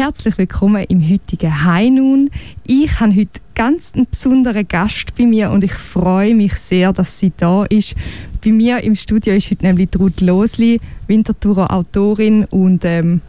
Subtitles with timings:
[0.00, 2.30] Herzlich willkommen im heutigen High Noon.
[2.66, 7.20] Ich habe heute ganz einen besonderen Gast bei mir und ich freue mich sehr, dass
[7.20, 7.94] sie da ist.
[8.42, 13.20] Bei mir im Studio ist heute nämlich Ruth Losli, Winterthurer Autorin und ähm,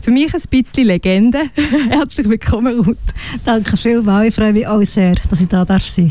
[0.00, 1.40] für mich ein bisschen Legende.
[1.90, 2.96] Herzlich willkommen, Ruth.
[3.44, 4.28] Danke vielmals.
[4.28, 6.10] Ich freue mich auch sehr, dass ich da darf sein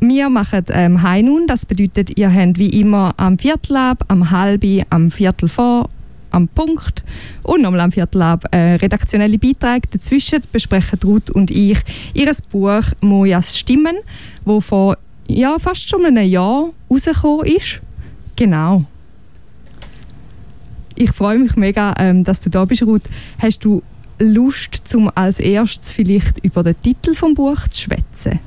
[0.00, 1.46] wir machen ähm, High Noon.
[1.46, 5.90] Das bedeutet, ihr habt wie immer am Viertel ab, am halbi, am Viertel vor
[6.30, 7.02] am Punkt
[7.42, 9.88] und nochmal am Viertel ab äh, redaktionelle Beiträge.
[9.90, 11.78] Dazwischen besprechen Ruth und ich
[12.14, 13.96] ihr Buch «Mojas Stimmen»,
[14.44, 14.96] wo vor
[15.28, 17.80] ja, fast schon einem Jahr rausgekommen ist.
[18.36, 18.84] Genau.
[20.94, 23.02] Ich freue mich mega, ähm, dass du da bist, Ruth.
[23.38, 23.82] Hast du
[24.18, 28.40] Lust, zum als erstes vielleicht über den Titel vom Buch zu schwätzen?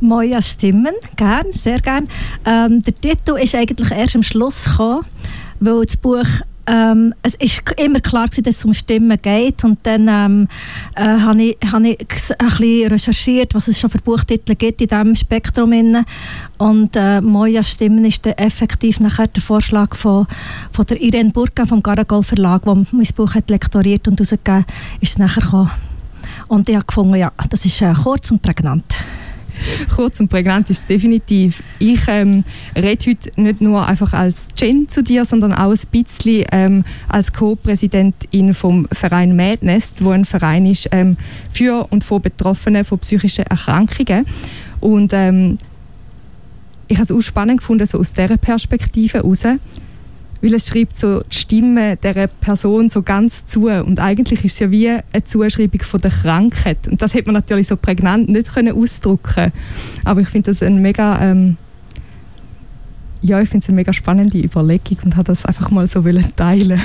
[0.00, 2.08] Mojas Stimmen, gern, sehr gern.
[2.46, 5.04] Ähm, der Titel ist eigentlich erst am Schluss gekommen,
[5.60, 6.24] weil das Buch
[6.70, 10.48] ähm, es ist immer klar dass es um Stimmen geht und dann ähm,
[10.94, 14.88] äh, habe ich, hab ich ein bisschen recherchiert, was es schon für Buchtitel gibt in
[14.88, 16.04] diesem Spektrum inne.
[16.58, 20.26] und äh, Moja Stimmen ist dann effektiv nachher der Vorschlag von,
[20.72, 24.64] von der Irene Burka vom Garagol Verlag, wo mein Buch hat lektoriert und herausgegeben
[25.00, 25.70] ist nachher gekommen.
[26.48, 28.84] Und ich habe gefunden, ja, das ist äh, kurz und prägnant.
[29.94, 31.62] Kurz und prägnant ist definitiv.
[31.78, 32.44] Ich ähm,
[32.76, 37.32] rede heute nicht nur einfach als Jen zu dir, sondern auch ein bisschen ähm, als
[37.32, 41.16] Co-Präsidentin vom Verein Madnest, wo ein Verein ist ähm,
[41.52, 44.26] für und von Betroffenen von psychischen Erkrankungen.
[44.80, 45.58] Und ähm,
[46.88, 49.44] ich habe es auch spannend gefunden, so aus dieser Perspektive heraus
[50.42, 53.68] weil es schreibt so die Stimme der Person so ganz zu.
[53.68, 56.88] Und eigentlich ist es ja wie eine Zuschreibung von der Krankheit.
[56.88, 59.52] Und das hätte man natürlich so prägnant nicht können ausdrücken
[60.04, 61.56] aber ich finde das ein mega ähm,
[63.22, 66.02] ja, ich finde es eine mega spannende Überlegung und habe das einfach mal so
[66.36, 66.80] teilen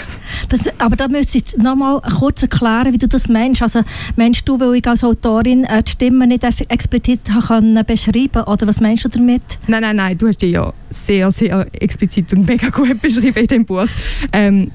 [0.50, 3.62] das, Aber da müsste ich noch mal kurz erklären, wie du das meinst.
[3.62, 3.82] Also
[4.16, 8.82] meinst du, weil ich als Autorin äh, die Stimme nicht explizit kann beschreiben oder was
[8.82, 9.44] meinst du damit?
[9.68, 13.48] Nein, nein, nein, du hast die ja sehr, sehr explizit und mega gut beschrieben in
[13.48, 13.88] dem Buch.
[14.34, 14.72] Ähm,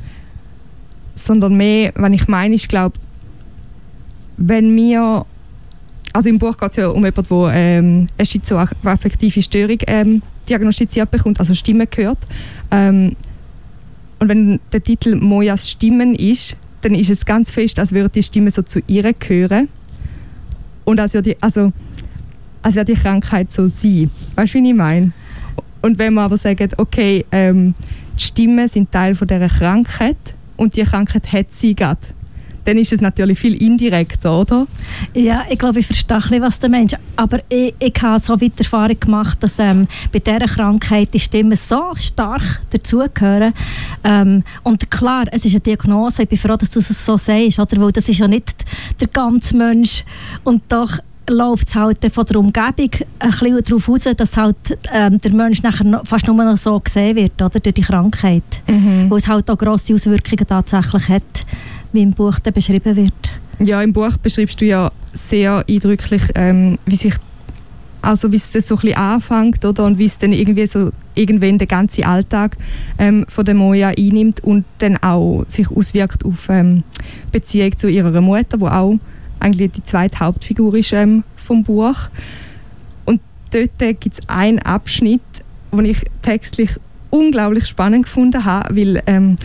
[1.14, 2.98] sondern mehr, wenn ich meine, ich glaube,
[4.38, 5.26] wenn wir
[6.12, 11.10] also im Buch geht es ja um jemanden, der ähm, eine schizoaffektive Störung ähm, diagnostiziert
[11.10, 12.18] bekommt, also Stimmen hört.
[12.70, 13.16] Ähm,
[14.18, 18.22] und wenn der Titel Mojas Stimmen ist, dann ist es ganz fest, als würde die
[18.22, 19.68] Stimme so zu ihr gehören.
[20.84, 21.72] Und als würde, also,
[22.62, 24.10] als würde die Krankheit so sein.
[24.34, 25.12] Weißt du, wie ich meine?
[25.82, 27.74] Und wenn man aber sagt, okay, ähm,
[28.18, 30.18] die Stimmen sind Teil von dieser Krankheit
[30.56, 32.00] und die Krankheit hat sie gerade
[32.64, 34.66] dann ist es natürlich viel indirekter, oder?
[35.14, 36.94] Ja, ich glaube, ich verstehe was der Mensch.
[37.16, 41.56] Aber ich, ich habe so weit Erfahrung gemacht, dass ähm, bei dieser Krankheit die Stimmen
[41.56, 43.54] so stark dazugehören.
[44.04, 46.22] Ähm, und klar, es ist eine Diagnose.
[46.22, 47.80] Ich bin froh, dass du es so sagst, oder?
[47.80, 48.64] Weil das ist ja nicht
[49.00, 50.04] der ganze Mensch.
[50.44, 50.98] Und doch
[51.28, 54.56] läuft es halt von der Umgebung ein bisschen darauf aus, dass halt,
[54.92, 57.60] ähm, der Mensch nachher fast nur noch so gesehen wird, oder?
[57.60, 58.42] Durch die Krankheit.
[58.66, 59.08] Mhm.
[59.08, 61.46] Weil es halt auch grosse Auswirkungen tatsächlich hat
[61.92, 63.40] wie im Buch beschrieben wird.
[63.58, 67.14] Ja, im Buch beschreibst du ja sehr eindrücklich, ähm, wie sich
[68.02, 71.58] also wie es so ein bisschen anfängt oder und wie es dann irgendwie so irgendwann
[71.58, 72.56] den ganzen Alltag
[72.98, 76.82] ähm, von der Moja einnimmt und dann auch sich auswirkt auf ähm,
[77.32, 78.98] Beziehung zu ihrer Mutter, wo auch
[79.38, 82.08] eigentlich die zweite Hauptfigur ist ähm, vom Buch.
[83.04, 83.20] Und
[83.50, 85.20] dort gibt es einen Abschnitt,
[85.72, 86.70] den ich textlich
[87.10, 89.36] unglaublich spannend gefunden habe, weil ähm,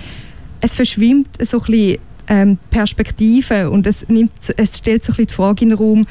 [0.61, 5.27] es verschwimmt so ein bisschen ähm, Perspektive und es, nimmt, es stellt so ein bisschen
[5.27, 6.07] die Frage in den Raum,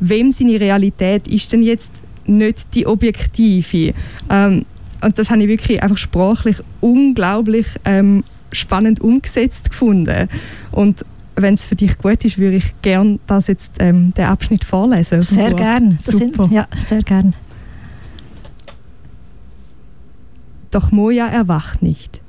[0.00, 1.92] wem seine Realität ist denn jetzt
[2.26, 3.94] nicht die objektive?
[4.30, 4.64] Ähm,
[5.00, 10.28] und das habe ich wirklich einfach sprachlich unglaublich ähm, spannend umgesetzt gefunden.
[10.72, 11.04] Und
[11.36, 15.22] wenn es für dich gut ist, würde ich gerne das jetzt ähm, den Abschnitt vorlesen.
[15.22, 15.98] Sehr gerne.
[16.00, 16.48] Super.
[16.50, 17.34] ja, sehr gern.
[20.70, 22.20] Doch Moja erwacht nicht.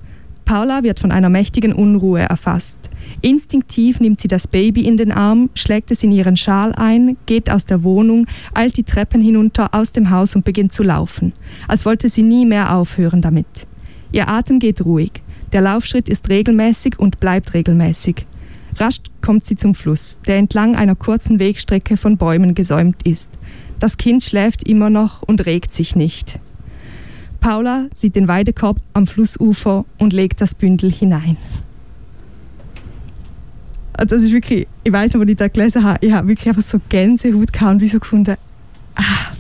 [0.46, 2.79] Paula wird von einer mächtigen Unruhe erfasst.
[3.22, 7.50] Instinktiv nimmt sie das Baby in den Arm, schlägt es in ihren Schal ein, geht
[7.50, 11.34] aus der Wohnung, eilt die Treppen hinunter aus dem Haus und beginnt zu laufen,
[11.68, 13.68] als wollte sie nie mehr aufhören damit.
[14.12, 15.12] Ihr Atem geht ruhig,
[15.52, 18.26] der Laufschritt ist regelmäßig und bleibt regelmäßig.
[18.78, 23.30] Rasch kommt sie zum Fluss, der entlang einer kurzen Wegstrecke von Bäumen gesäumt ist.
[23.80, 26.40] Das Kind schläft immer noch und regt sich nicht.
[27.40, 31.38] Paula sieht den Weidekorb am Flussufer und legt das Bündel hinein.
[34.00, 36.48] Also das ist wirklich, ich weiß noch, als ich das gelesen habe, ich habe wirklich
[36.48, 38.38] einfach so Gänsehaut gehabt und wie so gefunden,
[38.96, 39.34] ah,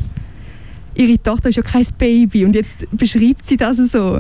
[0.95, 4.19] ihre Tochter ist ja kein Baby und jetzt beschreibt sie das so.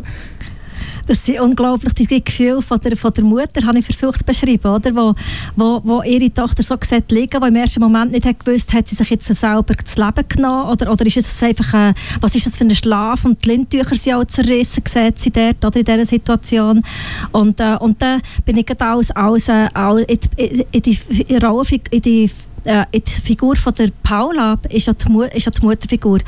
[1.09, 4.71] Das sind unglaublich die Gefühle von der, von der Mutter, habe ich versucht zu beschreiben,
[4.71, 4.95] oder?
[4.95, 5.15] Wo,
[5.55, 8.87] wo, wo ihre Tochter so gesagt liegen, wo im ersten Moment nicht hat gewusst, hat
[8.87, 12.45] sie sich jetzt selber das Leben genommen oder, oder ist es einfach, ein, was ist
[12.45, 15.85] das für ein Schlaf und die Lindtücher sind auch zerrissen, sieht sie dort, oder in
[15.85, 16.83] dieser Situation.
[17.31, 20.99] Und, äh, und dann bin ich gerade alles, alles, äh, alles in, in, in die
[21.89, 22.29] in die
[22.69, 26.19] äh, die Figur von der Paula ist ja die, Mu ist ja die Mutterfigur.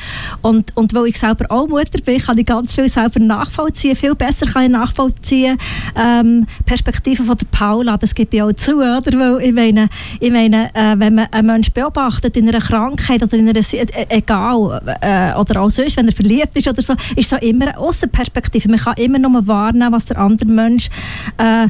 [0.41, 3.95] Und, und weil ich selber auch Mutter bin, kann ich ganz viel selber nachvollziehen.
[3.95, 5.57] Viel besser kann ich nachvollziehen
[5.95, 7.97] ähm, Perspektive von der Paula.
[7.97, 9.19] Das gebe ich auch zu, oder?
[9.19, 9.89] Weil ich meine,
[10.19, 14.05] ich meine äh, wenn man einen Menschen beobachtet in einer Krankheit oder in einer, äh,
[14.09, 17.77] egal, äh, oder auch sonst, wenn er verliebt ist oder so, ist es immer eine
[17.77, 18.69] Außenperspektive.
[18.69, 20.89] Man kann immer nur wahrnehmen, was der andere Mensch,
[21.37, 21.67] äh,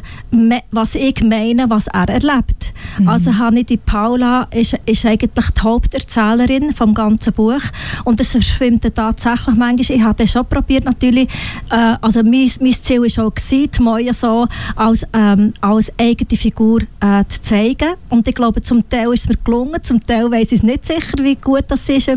[0.70, 2.72] was ich meine, was er erlebt.
[2.98, 3.08] Mhm.
[3.08, 7.62] Also habe ich die Paula ist, ist eigentlich die Haupterzählerin vom ganzen Buch.
[8.04, 9.98] Und das verschwimmt tatsächlich manchmal.
[9.98, 11.28] Ich habe schon probiert natürlich,
[11.70, 16.38] äh, also mein, mein Ziel war auch, gewesen, die Moja so als, ähm, als eigene
[16.38, 17.94] Figur äh, zu zeigen.
[18.08, 20.84] Und ich glaube, zum Teil ist es mir gelungen, zum Teil weiß ich es nicht
[20.84, 22.08] sicher, wie gut das ist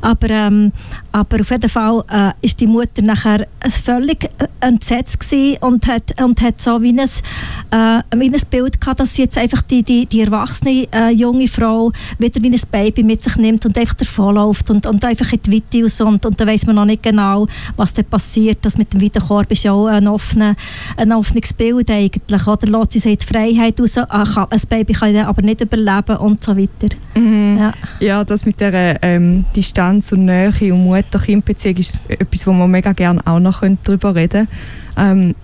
[0.00, 0.72] aber, ähm,
[1.18, 3.46] aber auf jeden Fall äh, ist die Mutter nachher
[3.84, 5.18] völlig äh, entsetzt
[5.60, 9.36] und hat, und hat so wie ein, äh, wie ein Bild gehabt, dass sie jetzt
[9.36, 13.66] einfach die, die, die erwachsene äh, junge Frau wieder wie ein Baby mit sich nimmt
[13.66, 16.76] und einfach davonläuft und, und einfach in die Weite raus und, und dann weiß man
[16.76, 18.58] noch nicht genau, was dann passiert.
[18.62, 20.56] Das mit dem Weitenkorb ist ja auch ein, offene,
[20.96, 22.46] ein offenes Bild eigentlich.
[22.46, 26.42] Oder lässt sie sich die Freiheit raus, ah, ein Baby kann aber nicht überleben und
[26.42, 26.96] so weiter.
[27.14, 27.58] Mhm.
[27.58, 27.72] Ja.
[28.00, 32.92] ja, das mit der ähm, Distanz und Nähe und Mutter-Kind-Beziehung ist etwas, wo man mega
[32.92, 34.48] gerne auch noch darüber reden.
[34.96, 35.34] Ähm,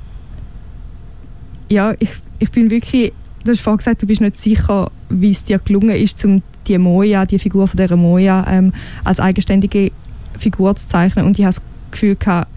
[1.68, 3.12] ja, ich, ich bin wirklich
[3.44, 6.78] du hast vorhin gesagt, du bist nicht sicher, wie es dir gelungen ist, um die
[6.78, 8.72] Moja, die Figur von dieser Moja ähm,
[9.04, 9.92] als eigenständige
[10.38, 11.26] Figur zu zeichnen.
[11.26, 12.48] Und ich habe das Gefühl, gehabt,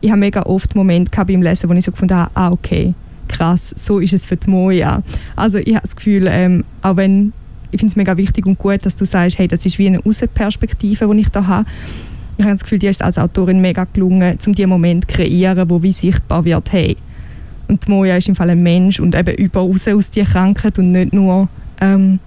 [0.00, 2.94] ich habe mega oft Momente beim Lesen, wo ich so gefunden habe, ah, okay,
[3.28, 5.02] krass, so ist es für die Moja.
[5.36, 7.34] Also ich habe das Gefühl, ähm, auch wenn,
[7.70, 10.04] ich finde es mega wichtig und gut, dass du sagst, hey, das ist wie eine
[10.04, 11.68] Außenperspektive, die ich da habe.
[12.40, 15.68] Ich habe das Gefühl, dir ist als Autorin mega gelungen, um diesen Moment zu kreieren,
[15.68, 16.96] wo wie sichtbar wird, hey,
[17.68, 21.12] und Moja ist im Fall ein Mensch und eben überaus aus dieser Krankheit und nicht
[21.12, 21.48] nur
[21.82, 22.18] ähm,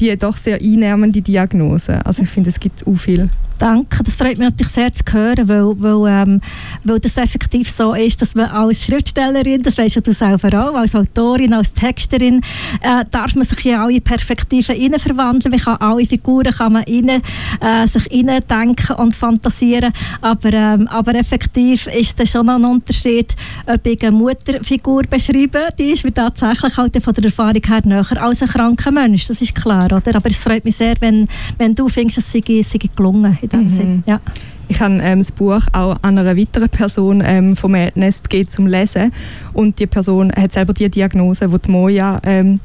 [0.00, 2.04] die doch sehr einnehmende Diagnose.
[2.04, 5.48] Also ich finde, es gibt auch viel Danke, das freut mich natürlich sehr zu hören,
[5.48, 6.40] weil, weil, ähm,
[6.82, 10.74] weil das effektiv so ist, dass man als Schriftstellerin, das weißt ja du selber auch,
[10.74, 12.40] als Autorin, als Texterin,
[12.82, 15.52] äh, darf man sich in alle Perspektiven verwandeln.
[15.52, 17.22] Man kann alle Figuren kann man innen,
[17.60, 22.64] äh, sich innen denken und fantasieren, aber, ähm, aber effektiv ist das schon noch ein
[22.64, 23.36] Unterschied,
[23.66, 28.22] ob ich eine Mutterfigur beschreibe, die ist mir tatsächlich halt von der Erfahrung her näher
[28.22, 30.16] als ein kranker Mensch, das ist klar, oder?
[30.16, 31.28] Aber es freut mich sehr, wenn,
[31.58, 33.68] wenn du findest, es sei, sei gelungen in dem mhm.
[33.70, 34.02] Sinn.
[34.06, 34.20] Ja.
[34.68, 38.66] Ich habe ähm, das Buch auch an einer weiteren Person ähm, vom Nest geht zum
[38.66, 39.12] Lesen
[39.52, 42.60] und die Person hat selber die Diagnose, die, die Moja ähm,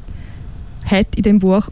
[0.86, 1.68] hat in dem Buch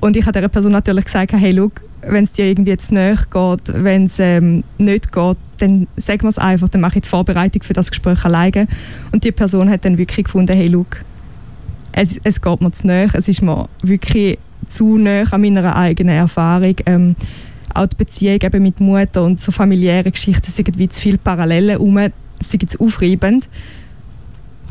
[0.00, 3.16] und ich habe der Person natürlich gesagt, hey, look, wenn es dir irgendwie jetzt näher
[3.30, 7.08] geht, wenn es ähm, nicht geht, dann sag mir es einfach, dann mache ich die
[7.08, 8.66] Vorbereitung für das Gespräch alleine.
[9.12, 11.04] Und die Person hat dann wirklich gefunden, hey, look,
[11.92, 14.38] es, es geht mir zu näher, es ist mir wirklich
[14.68, 16.74] zu näher an meiner eigenen Erfahrung.
[16.86, 17.14] Ähm,
[17.74, 21.70] auch die Beziehung eben mit Mutter und so familiäre Geschichten sind wie zu viele Parallelen
[21.70, 21.98] herum,
[22.40, 23.46] sind aufreibend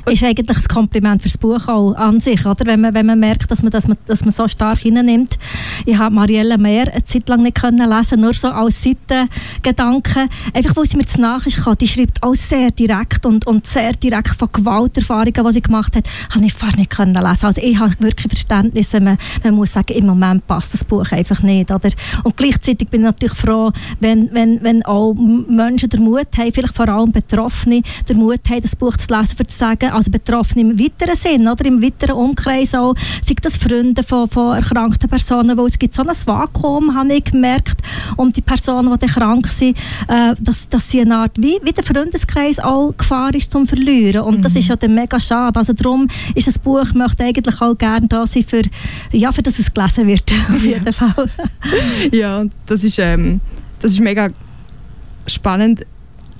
[0.06, 2.66] ist eigentlich ein Kompliment fürs Buch auch an sich, oder?
[2.66, 5.38] Wenn man, wenn man merkt, dass man, dass man, dass man so stark hinnimmt.
[5.86, 10.30] Ich habe Marielle Mehr eine Zeit lang nicht können lesen, nur so als Seitengedanken.
[10.54, 13.94] Einfach, weil sie mir zu nach ist Die schreibt auch sehr direkt und, und sehr
[13.94, 17.46] direkt von Gewalterfahrungen, die sie gemacht hat, habe ich fast nicht können lesen.
[17.46, 21.42] Also ich habe wirklich Verständnis, man, man muss sagen, im Moment passt das Buch einfach
[21.44, 21.90] nicht, oder?
[22.24, 26.76] Und gleichzeitig bin ich natürlich froh, wenn, wenn, wenn auch Menschen den Mut haben, vielleicht
[26.76, 30.60] vor allem Betroffene, den Mut haben, das Buch zu lesen, für zu sagen, also betroffen
[30.60, 35.58] im weiteren Sinn, oder im weiteren Umkreis auch, sei das Freunde von, von erkrankten Personen,
[35.58, 37.82] weil es gibt so ein Vakuum, habe ich gemerkt,
[38.18, 41.84] um die Personen, die krank sind, äh, dass, dass sie eine Art, wie, wie der
[41.84, 44.42] Freundeskreis auch Gefahr ist zum Verlieren und mhm.
[44.42, 48.08] das ist ja dann mega schade, also darum ist das Buch, möchte eigentlich auch gerne
[48.08, 48.64] da sein, für,
[49.12, 50.92] ja, für dass es gelesen wird, auf jeden ja.
[50.92, 51.30] Fall.
[52.12, 53.42] ja, das ist, ähm,
[53.82, 54.30] das ist mega
[55.28, 55.86] spannend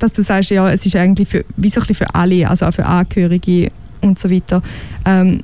[0.02, 2.74] dass du sagst, ja, es ist eigentlich für, wie so ein für alle, also auch
[2.74, 4.62] für Angehörige und so weiter.
[5.06, 5.44] Ähm,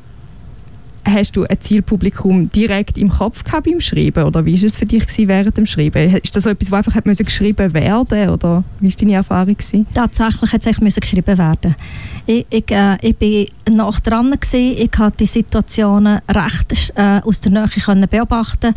[1.07, 4.85] hast du ein Zielpublikum direkt im Kopf gehabt beim Schreiben oder wie war es für
[4.85, 6.15] dich während dem Schreiben?
[6.17, 9.55] Ist das so etwas, was einfach geschrieben werden oder wie war deine Erfahrung?
[9.55, 9.87] Gewesen?
[9.93, 11.75] Tatsächlich hat es geschrieben werden.
[12.25, 14.75] Ich, ich, äh, ich bin nach dran gewesen.
[14.77, 18.73] ich konnte die Situationen recht äh, aus der Nähe können beobachten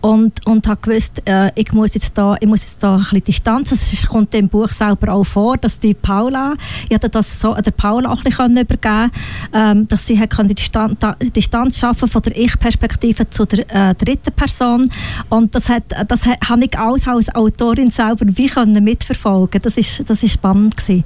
[0.00, 3.24] und und habe gewusst, äh, ich muss jetzt da, ich muss jetzt da ein bisschen
[3.24, 3.72] Distanz.
[3.72, 6.54] Es kommt im Buch selber auch vor, dass die Paula,
[6.88, 9.10] ich hatte das so der Paula auch ein bisschen übergeben,
[9.52, 14.90] ähm, dass sie hat die Distanz schaffen von der Ich-Perspektive zu der äh, dritten Person
[15.28, 19.60] und das hat, das hat, habe ich alles als Autorin selber wie können mitverfolgen.
[19.62, 21.04] Das ist, das ist spannend gewesen.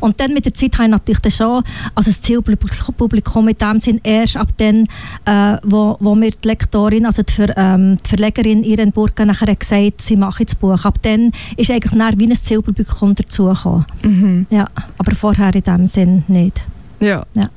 [0.00, 1.62] Und dann mit der Zeit habe ich natürlich schon,
[1.94, 4.86] also das Zielpublikum mit dem Sinn erst ab dann,
[5.24, 9.54] äh, wo, wo mir die Lektorin, also die, Ver, ähm, die Verlegerin Irene Burger nachher
[9.54, 10.84] gesagt, sie mache das Buch.
[10.84, 13.86] Ab dann ist eigentlich wie ein Zielpublikum dazugekommen.
[14.02, 14.46] Mhm.
[14.50, 16.62] Ja, aber vorher in dem Sinn nicht.
[17.00, 17.26] Ja.
[17.34, 17.50] ja.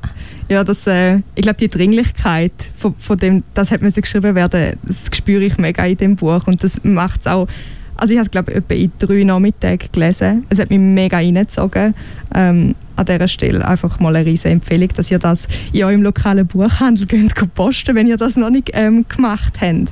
[0.50, 4.78] Ja, das, äh, ich glaube, die Dringlichkeit von, von dem, das hat müssen geschrieben werden,
[4.84, 7.48] das spüre ich mega in dem Buch und das macht es auch
[8.02, 10.46] also ich habe es glaube ich etwa in drei Nachmittagen gelesen.
[10.50, 11.94] Es hat mich mega reingezogen.
[12.34, 16.48] Ähm, an dieser Stelle einfach mal eine riesige Empfehlung, dass ihr das in eurem lokalen
[16.48, 19.92] Buchhandel könnt posten wenn ihr das noch nicht ähm, gemacht habt.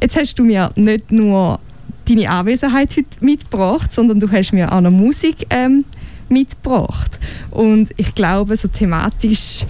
[0.00, 1.60] Jetzt hast du mir nicht nur
[2.08, 5.84] deine Anwesenheit heute mitgebracht, sondern du hast mir auch noch Musik ähm,
[6.28, 7.18] mitgebracht.
[7.50, 9.64] Und ich glaube, so thematisch,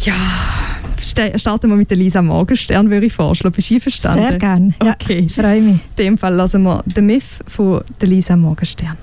[0.00, 0.14] ja,
[1.36, 3.54] starten wir mit der Lisa Morgenstern, würde ich vorschlagen.
[3.54, 4.28] Bist du einverstanden?
[4.28, 4.74] Sehr gerne.
[4.78, 5.26] Okay.
[5.28, 5.74] Ja, freue mich.
[5.96, 8.96] In dem Fall lassen wir «The Myth» von der Lisa Morgenstern.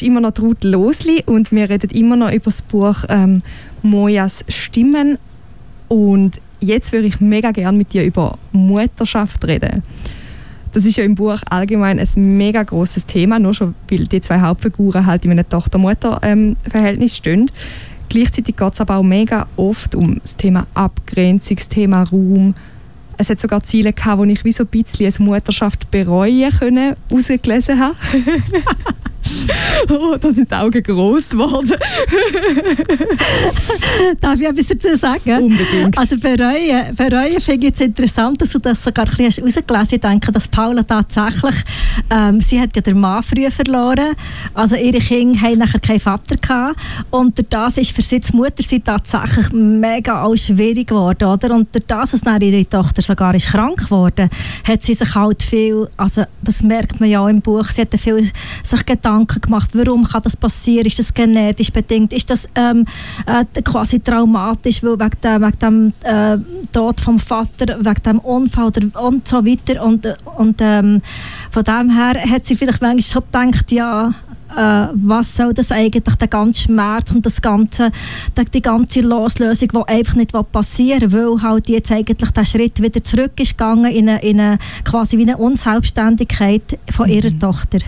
[0.00, 3.42] Ist immer noch Ruth Losli und wir reden immer noch über das Buch ähm,
[3.82, 5.18] Mojas Stimmen.
[5.88, 9.82] Und jetzt würde ich mega gerne mit dir über Mutterschaft reden.
[10.72, 14.40] Das ist ja im Buch allgemein ein mega großes Thema, nur schon weil die zwei
[14.40, 17.50] Hauptfiguren halt in einem Tochter-Mutter-Verhältnis stehen.
[18.08, 22.54] Gleichzeitig geht es aber auch mega oft um das Thema Abgrenzung, das Thema Raum,
[23.20, 26.96] es hat sogar Ziele gehabt, wo ich wie so ein bisschen als Mutterschaft bereuen können,
[27.10, 27.96] rausgelesen habe.
[29.90, 31.72] oh, da sind die Augen groß geworden.
[34.20, 35.44] Darf ich etwas dazu sagen?
[35.44, 35.98] Unbedingt.
[35.98, 39.92] Also bereuen, bereuen finde ich jetzt interessant, dass du das sogar ein bisschen herausgelesen hast.
[39.92, 41.54] Ich denke, dass Paula tatsächlich,
[42.10, 44.14] ähm, sie hat ja den Mann früh verloren,
[44.54, 48.36] also ihre Kinder haben nachher keinen Vater gehabt und durch das ist für sie die
[48.36, 51.54] Mutter sie tatsächlich mega auch schwierig geworden, oder?
[51.54, 54.30] Und durch das, dass dann ihre Tochter sogar ist krank geworden,
[54.64, 57.98] hat sie sich halt viel, also das merkt man ja auch im Buch, sie hat
[57.98, 58.30] viel
[58.62, 62.86] sich Gedanken gemacht, warum kann das passieren, ist das genetisch bedingt, ist das ähm,
[63.26, 66.38] äh, quasi traumatisch, weil wegen dem, wegen dem äh,
[66.72, 69.84] Tod vom Vater, wegen dem Unfall oder, und so weiter.
[69.84, 71.02] Und, und ähm,
[71.50, 74.14] von dem her hat sie vielleicht manchmal schon gedacht, ja,
[74.56, 77.90] äh, was soll das eigentlich, der ganze Schmerz und das ganze,
[78.52, 83.02] die ganze Loslösung, die einfach nicht passieren will, weil halt jetzt eigentlich der Schritt wieder
[83.02, 87.40] zurück ist gegangen in eine, in eine quasi wie eine Unselbstständigkeit von ihrer mhm.
[87.40, 87.78] Tochter.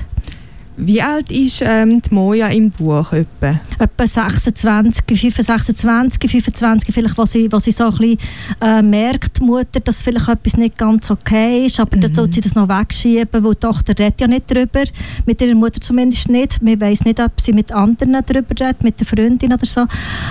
[0.76, 3.12] Wie alt ist ähm, die Moja im Buch?
[3.12, 8.18] Etwa, etwa 26, 25, 26, 25, vielleicht, wo sie, sie so ein bisschen
[8.60, 12.00] äh, merkt, Mutter, dass vielleicht etwas nicht ganz okay ist, aber mhm.
[12.00, 14.82] dann tut sie das noch wegschieben, weil die Tochter redet ja nicht darüber,
[15.26, 16.62] mit ihrer Mutter zumindest nicht.
[16.62, 19.86] Man weiß nicht, ob sie mit anderen darüber redet, mit der Freundin oder so,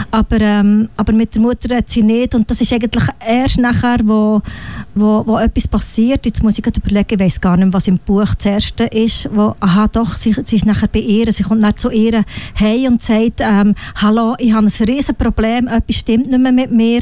[0.09, 3.99] aber, ähm, aber mit der Mutter redet sie nicht und das ist eigentlich erst nachher,
[4.03, 4.41] wo,
[4.95, 7.99] wo, wo etwas passiert, jetzt muss ich gerade überlegen, ich weiß gar nicht, was im
[7.99, 11.43] Buch das Erste ist, wo, aha doch, sie sie, sie ist nachher bei ihr, sie
[11.43, 12.23] kommt dann zu ihr
[12.55, 16.71] hey und sagt, ähm, hallo, ich habe ein riesen Problem, etwas stimmt nicht mehr mit
[16.71, 17.01] mir.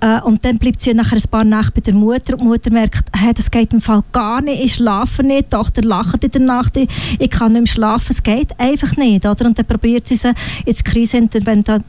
[0.00, 2.72] Äh, und dann bleibt sie nachher ein paar Nächte bei der Mutter und die Mutter
[2.72, 6.30] merkt, hey, das geht im Fall gar nicht, ich schlafe nicht, die Tochter lacht in
[6.30, 9.26] der Nacht, ich, ich kann nicht mehr schlafen, es geht einfach nicht.
[9.26, 9.46] Oder?
[9.46, 10.32] Und dann probiert sie sie
[10.64, 11.84] ins Krisenintervention,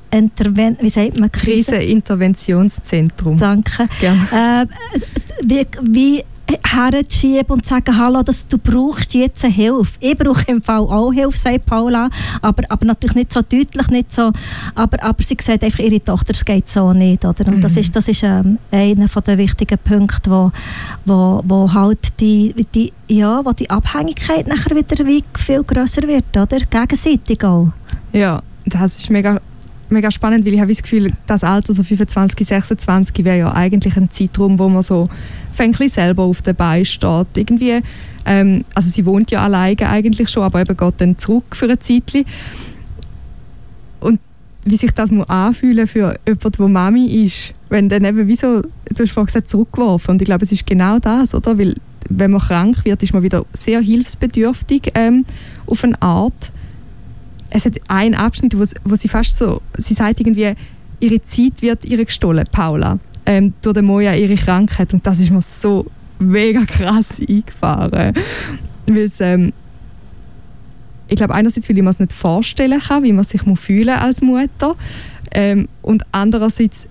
[0.81, 1.31] wie sagt man?
[1.31, 3.37] Kriseninterventionszentrum.
[3.37, 3.87] Danke.
[4.01, 4.65] Äh,
[5.45, 6.23] wie, wie
[6.63, 9.97] herzuschieben und zu sagen, hallo, das, du brauchst jetzt Hilfe.
[9.99, 12.09] Ich brauche im Fall auch Hilfe, sagt Paula,
[12.41, 14.31] aber, aber natürlich nicht so deutlich, nicht so,
[14.75, 17.25] aber, aber sie sagt einfach, ihre Tochter, es geht so nicht.
[17.25, 17.47] Oder?
[17.47, 17.61] Und mhm.
[17.61, 20.51] das ist, das ist ähm, einer der wichtigen Punkte, wo,
[21.05, 25.03] wo, wo halt die, die, ja, wo die Abhängigkeit nachher wieder
[25.37, 26.57] viel grösser wird, oder?
[26.59, 27.69] Gegenseitig auch.
[28.11, 29.39] Ja, das ist mega
[29.91, 33.95] mega spannend, weil ich habe das Gefühl, das Alter, so 25, 26, wäre ja eigentlich
[33.97, 35.09] ein Zeitraum, wo man so
[35.53, 37.27] fängt selber auf den Beinen steht.
[37.35, 37.81] Irgendwie,
[38.25, 41.79] ähm, also sie wohnt ja alleine eigentlich schon, aber eben geht dann zurück für eine
[41.79, 42.25] Zeit.
[43.99, 44.19] Und
[44.65, 48.61] wie sich das muss anfühlen für jemanden, der Mami ist, wenn dann eben, wie so,
[48.61, 50.11] du hast vorhin gesagt, zurückgeworfen.
[50.11, 51.57] Und ich glaube, es ist genau das, oder?
[51.57, 51.75] Weil
[52.09, 55.25] wenn man krank wird, ist man wieder sehr hilfsbedürftig ähm,
[55.67, 56.51] auf eine Art
[57.49, 60.53] es hat einen Abschnitt, wo, wo sie fast so, sie sagt irgendwie,
[60.99, 64.93] ihre Zeit wird ihr gestohlen, Paula, ähm, durch den Moja ihre Krankheit.
[64.93, 65.85] Und das ist mir so
[66.19, 68.13] mega krass eingefahren,
[68.87, 69.53] weil ähm,
[71.07, 74.21] ich glaube einerseits, weil ich mir es nicht vorstellen kann, wie man sich fühlen als
[74.21, 74.75] Mutter.
[75.31, 76.87] Ähm, und andererseits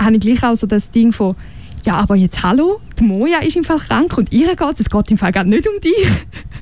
[0.00, 1.36] habe ich gleich auch so das Ding von
[1.84, 5.10] ja, aber jetzt hallo, die Moja ist im Fall krank und ihr geht es geht
[5.10, 5.92] im Fall gar nicht um dich.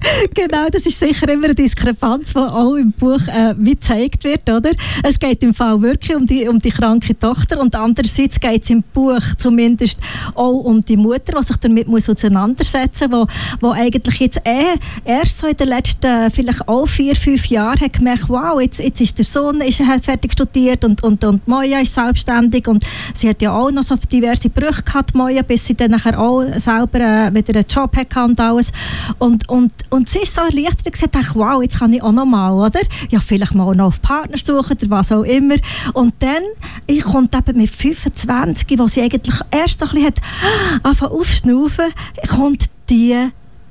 [0.35, 4.48] genau, das ist sicher immer eine Diskrepanz, die auch im Buch äh, wie gezeigt wird,
[4.48, 4.70] oder?
[5.03, 8.70] Es geht im Fall wirklich um die, um die kranke Tochter und andererseits geht es
[8.70, 9.98] im Buch zumindest
[10.35, 13.29] auch um die Mutter, die sich damit muss auseinandersetzen muss,
[13.61, 17.92] wo eigentlich jetzt eh erst so in den letzten vielleicht auch vier, fünf Jahren hat
[17.92, 21.81] gemerkt, wow, jetzt, jetzt ist der Sohn ist, hat fertig studiert und, und, und Moja
[21.81, 25.74] ist selbstständig und sie hat ja auch noch so diverse Brüche gehabt, Moja, bis sie
[25.74, 28.73] dann nachher auch selber äh, wieder einen Job hatte und alles.
[29.19, 32.12] Und, und, und sie ist so erleichtert und gesagt, ach, wow, jetzt kann ich auch
[32.12, 32.81] noch mal, oder?
[33.11, 35.57] Ja, vielleicht mal noch auf Partner suchen oder was auch immer.
[35.95, 36.43] Und dann
[36.87, 40.21] ich kommt eben mit 25, wo sie eigentlich erst so ein bisschen hat,
[40.83, 41.87] anfangen aufschnaufen,
[42.29, 43.31] kommt die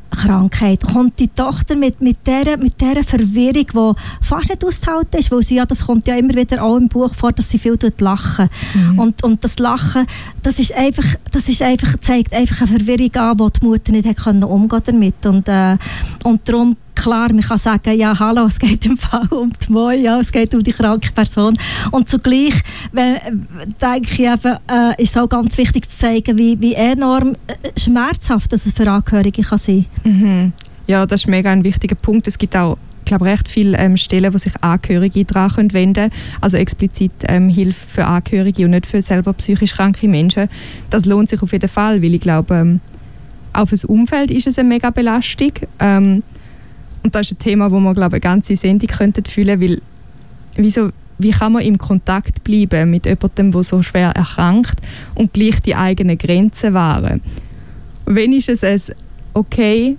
[0.10, 5.32] Krankheit kommt die Tochter mit, mit, dieser, mit dieser Verwirrung, die fast nicht auszuhalten ist,
[5.32, 7.78] weil sie ja, das kommt ja immer wieder auch im Buch vor, dass sie viel
[8.00, 8.50] lachen.
[8.74, 9.00] Mhm.
[9.00, 10.06] Und, und das Lachen,
[10.44, 14.08] das ist einfach, das ist einfach, zeigt einfach eine Verwirrung an, die die Mutter nicht
[14.08, 15.26] hat umgehen damit.
[15.26, 15.78] Und, äh,
[16.24, 19.96] und darum klar, man kann sagen, ja, hallo, es geht im Fall um die Moi,
[19.96, 21.58] ja, es geht um die kranke Person.
[21.92, 22.54] Und zugleich
[22.92, 23.16] wenn,
[23.82, 27.80] denke ich eben, äh, ist es auch ganz wichtig zu zeigen, wie, wie enorm äh,
[27.80, 30.54] schmerzhaft das für Angehörige kann sein mhm.
[30.88, 32.28] Ja, das ist mega ein wichtiger Punkt.
[32.28, 36.12] Es gibt auch ich glaube, recht viele ähm, Stellen, wo sich Angehörige daran wenden können.
[36.42, 40.48] Also explizit ähm, Hilfe für Angehörige und nicht für selber psychisch kranke Menschen.
[40.92, 42.82] Das lohnt sich auf jeden Fall, weil ich glaube, ähm,
[43.54, 45.54] auch fürs Umfeld ist es eine mega Belastung.
[45.80, 46.24] Ähm,
[47.04, 49.82] und das ist ein Thema, wo man glaube eine ganze Sendung könnten fühlen, weil
[50.56, 54.80] wieso wie kann man im Kontakt bleiben mit jemandem, der so schwer erkrankt
[55.16, 57.22] und gleich die eigenen Grenzen wahren.
[58.06, 58.96] Wenn ist es ein,
[59.34, 59.98] okay,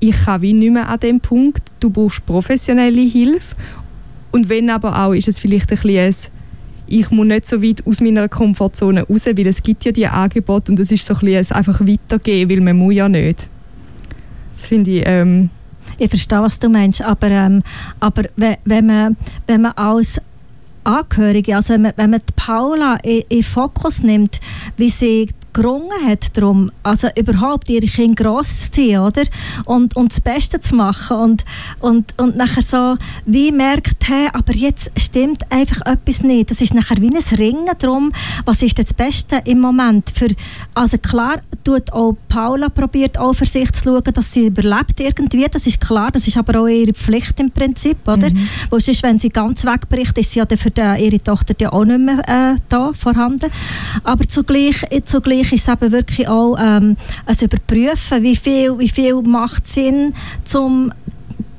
[0.00, 3.54] ich kann wie nicht mehr an dem Punkt, du brauchst professionelle Hilfe
[4.32, 6.14] und wenn aber auch, ist es vielleicht ein bisschen ein,
[6.86, 10.72] ich muss nicht so weit aus meiner Komfortzone raus, weil es gibt ja die Angebote
[10.72, 13.48] und es ist so ein bisschen einfach weitergehen, weil man muss ja nicht.
[14.56, 15.02] Das finde ich...
[15.06, 15.50] Ähm
[15.98, 17.62] ich verstehe, was du meinst, aber, ähm,
[18.00, 20.20] aber wenn, man, wenn man als
[20.84, 24.40] Angehörige, also wenn man, wenn man Paula in, in Fokus nimmt,
[24.76, 29.22] wie sie gerungen hat darum, also überhaupt ihre Kinder gross zu ziehen, oder?
[29.64, 31.44] Und, und das Beste zu machen und,
[31.80, 36.50] und, und nachher so wie merkt, hey, aber jetzt stimmt einfach etwas nicht.
[36.50, 38.12] Das ist nachher wie ein Ringen darum,
[38.44, 40.28] was ist das Beste im Moment für,
[40.74, 45.46] also klar, tut auch Paula probiert auch für sich zu schauen, dass sie überlebt irgendwie,
[45.50, 48.30] das ist klar, das ist aber auch ihre Pflicht im Prinzip, oder?
[48.30, 48.48] Mhm.
[48.70, 51.84] Weil sonst, wenn sie ganz wegbricht, ist sie ja für die, ihre Tochter ja auch
[51.84, 53.50] nicht mehr äh, da vorhanden.
[54.04, 58.88] Aber zugleich, zugleich Bereich ist es eben wirklich auch ähm, ein Überprüfen, wie viel, wie
[58.88, 60.92] viel macht Sinn, zum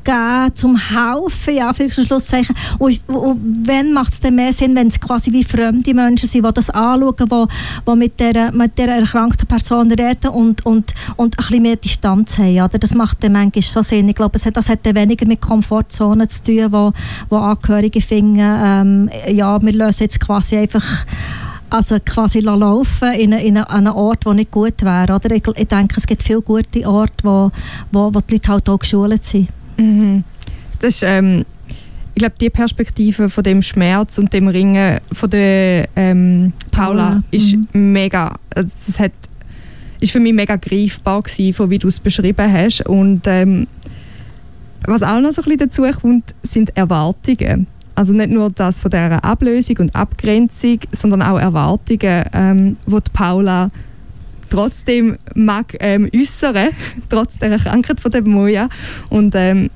[0.03, 2.53] geben, zum helfen, ja, für Schlusszeichen.
[2.77, 6.45] Und, und wenn macht es dann mehr Sinn, wenn es quasi wie fremde Menschen sind,
[6.45, 7.45] die das anschauen, die,
[7.87, 12.37] die mit dieser mit der erkrankten Person reden und, und, und ein bisschen mehr Distanz
[12.37, 12.61] haben.
[12.61, 12.79] Oder?
[12.79, 14.09] Das macht dann manchmal so Sinn.
[14.09, 16.93] Ich glaube, das hat dann weniger mit Komfortzonen zu tun, wo,
[17.29, 21.05] wo Angehörige finden, ähm, ja, wir lösen jetzt quasi einfach
[21.73, 25.15] also quasi laufen in, in, einen Ort, der nicht gut wäre.
[25.15, 25.35] Oder?
[25.35, 27.51] Ich, ich denke, es gibt viele gute Orte, wo,
[27.91, 29.49] wo, wo die Leute halt auch geschult sind.
[29.77, 30.23] Mhm.
[30.79, 31.45] Das ist, ähm,
[32.13, 37.23] ich glaube, die Perspektive von dem Schmerz und dem Ringen von der ähm, Paula mhm.
[37.31, 39.11] ist mega, also das hat,
[39.99, 42.85] ist für mich mega greifbar gewesen, von wie du es beschrieben hast.
[42.85, 43.65] Und ähm,
[44.85, 47.65] was auch noch so ein bisschen dazu kommt, sind Erwartungen.
[47.95, 53.69] Also nicht nur das von der Ablösung und Abgrenzung, sondern auch Erwartungen, ähm, die, Paula
[54.49, 56.69] trotzdem mag ähm, äußern,
[57.09, 58.69] trotz der Krankheit von der Moja.
[59.09, 59.69] Und ähm,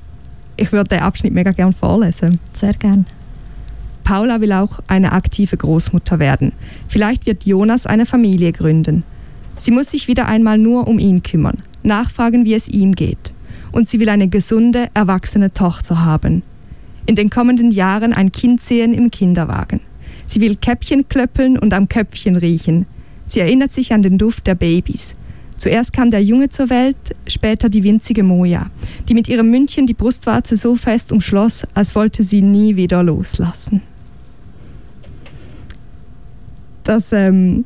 [0.56, 2.38] ich würde den Abschnitt mega gerne vorlesen.
[2.52, 3.04] Sehr gerne.
[4.02, 6.52] Paula will auch eine aktive Großmutter werden.
[6.88, 9.04] Vielleicht wird Jonas eine Familie gründen.
[9.56, 13.32] Sie muss sich wieder einmal nur um ihn kümmern, nachfragen, wie es ihm geht.
[13.70, 16.42] Und sie will eine gesunde, erwachsene Tochter haben
[17.08, 19.80] in den kommenden Jahren ein Kind sehen im Kinderwagen.
[20.26, 22.84] Sie will Käppchen klöppeln und am Köpfchen riechen.
[23.26, 25.14] Sie erinnert sich an den Duft der Babys.
[25.56, 28.66] Zuerst kam der Junge zur Welt, später die winzige Moja,
[29.08, 33.80] die mit ihrem Mündchen die Brustwarze so fest umschloss, als wollte sie nie wieder loslassen.
[36.84, 37.64] Das ähm,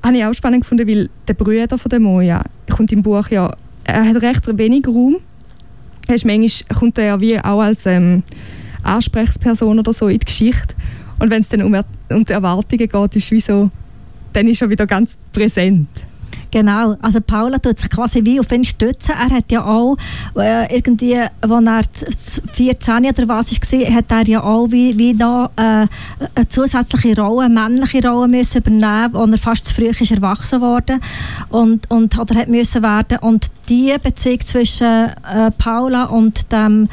[0.00, 3.52] habe ich auch spannend gefunden, weil der Bruder von der Moja kommt im Buch ja,
[3.82, 5.16] er hat recht wenig Raum
[6.12, 8.22] hast, manchmal kommt er ja wie auch als ähm,
[8.82, 10.74] Ansprechperson oder so in die Geschichte.
[11.18, 13.70] Und wenn es dann um, er um die Erwartungen geht, ist wie so,
[14.32, 15.88] dann ist er wieder ganz präsent.
[16.52, 19.14] Genau, also Paula tut sich quasi wie auf ihn stützen.
[19.18, 19.96] Er hat ja auch
[20.36, 25.50] äh, irgendwie, als er 14 oder was war, hat er ja auch wie, wie noch
[25.56, 25.86] äh,
[26.34, 30.60] eine zusätzliche Rolle, eine männliche Rolle müssen übernehmen, wo er fast zu früh ist erwachsen
[30.60, 31.00] worden
[31.48, 33.18] und, und oder hat müssen werden.
[33.20, 36.90] Und die Beziehung zwischen äh, Paula und dem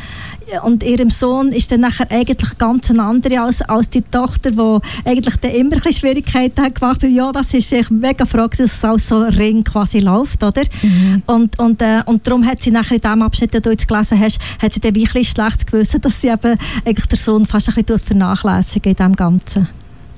[0.63, 4.79] und ihrem Sohn ist dann nachher eigentlich ganz eine andere als, als die Tochter, die
[5.05, 7.03] eigentlich immer ein Schwierigkeiten hat gemacht.
[7.03, 10.63] Ja, das ist sich mega froh, dass es auch so Ring quasi läuft, oder?
[10.81, 11.23] Mhm.
[11.25, 14.19] Und, und, äh, und darum hat sie nachher in dem Abschnitt, den du jetzt gelesen
[14.19, 17.83] hast, hat sie dann wirklich schlechtes Gewissen, dass sie eben eigentlich der Sohn fast ein
[17.83, 19.67] bisschen vernachlässigen in dem Ganzen.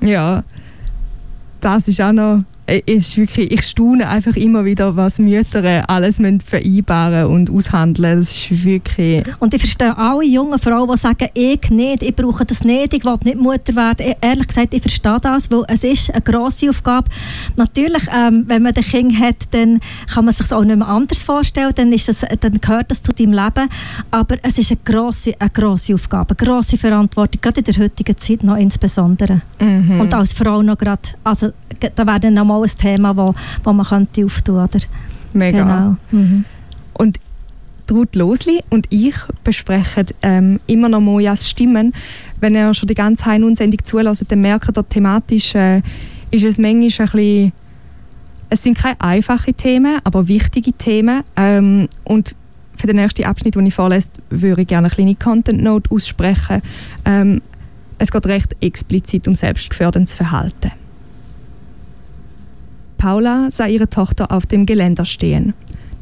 [0.00, 0.44] Ja,
[1.60, 7.26] das ist auch noch ist wirklich, ich staune einfach immer wieder, was Mütter alles vereinbaren
[7.26, 8.20] und aushandeln.
[8.20, 9.24] Das ist wirklich...
[9.40, 13.04] Und ich verstehe alle jungen Frauen, die sagen, ich nicht, ich brauche das nicht, ich
[13.04, 14.06] will nicht Mutter werden.
[14.06, 17.10] Ich, ehrlich gesagt, ich verstehe das, weil es ist eine grosse Aufgabe.
[17.56, 19.80] Natürlich, ähm, wenn man ein Kind hat, dann
[20.12, 23.02] kann man sich das auch nicht mehr anders vorstellen, dann, ist das, dann gehört das
[23.02, 23.68] zu deinem Leben.
[24.10, 28.16] Aber es ist eine grosse, eine grosse Aufgabe, eine grosse Verantwortung, gerade in der heutigen
[28.16, 29.42] Zeit noch insbesondere.
[29.60, 30.00] Mhm.
[30.00, 31.50] Und als Frau noch gerade, also
[31.94, 34.86] da wäre dann nochmal ein Thema, wo, wo man könnte auftun könnte.
[35.32, 35.62] Mega.
[35.62, 35.96] Genau.
[36.10, 36.44] Mhm.
[36.94, 37.18] Und
[37.90, 41.92] Ruth Losli und ich besprechen ähm, immer noch Mojas Stimmen.
[42.40, 45.82] Wenn ihr schon die ganze Hein und Sendung zulässt, dann merkt ihr, thematisch äh,
[46.30, 47.52] ist es manchmal ein bisschen
[48.52, 51.22] es sind keine einfachen Themen, aber wichtige Themen.
[51.36, 52.34] Ähm, und
[52.76, 56.60] für den nächsten Abschnitt, den ich vorlese, würde ich gerne eine kleine Content Note aussprechen.
[57.06, 57.40] Ähm,
[57.96, 60.72] es geht recht explizit um selbstgefährdendes Verhalten.
[63.02, 65.54] Paula sah ihre Tochter auf dem Geländer stehen.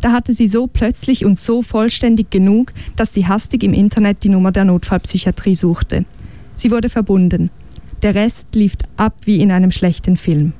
[0.02, 4.28] Da hatte sie so plötzlich und so vollständig genug, dass sie hastig im Internet die
[4.28, 6.04] Nummer der Notfallpsychiatrie suchte.
[6.56, 7.48] Sie wurde verbunden.
[8.02, 10.52] Der Rest lief ab wie in einem schlechten Film.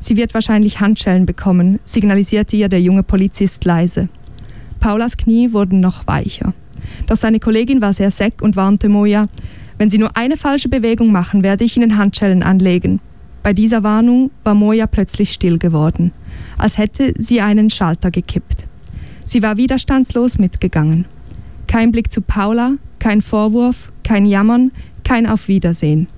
[0.00, 4.10] Sie wird wahrscheinlich Handschellen bekommen, signalisierte ihr der junge Polizist leise.
[4.80, 6.52] Paulas Knie wurden noch weicher.
[7.06, 9.28] Doch seine Kollegin war sehr seck und warnte Moja,
[9.78, 13.00] wenn Sie nur eine falsche Bewegung machen, werde ich Ihnen Handschellen anlegen.
[13.42, 16.12] Bei dieser Warnung war Moja plötzlich still geworden,
[16.58, 18.64] als hätte sie einen Schalter gekippt.
[19.24, 21.06] Sie war widerstandslos mitgegangen.
[21.66, 24.72] Kein Blick zu Paula, kein Vorwurf, kein Jammern,
[25.04, 26.08] kein Auf Wiedersehen.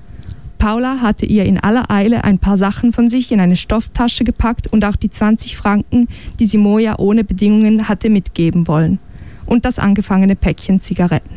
[0.58, 4.72] Paula hatte ihr in aller Eile ein paar Sachen von sich in eine Stofftasche gepackt
[4.72, 6.08] und auch die 20 Franken,
[6.38, 8.98] die sie Moja ohne Bedingungen hatte mitgeben wollen.
[9.44, 11.36] Und das angefangene Päckchen Zigaretten.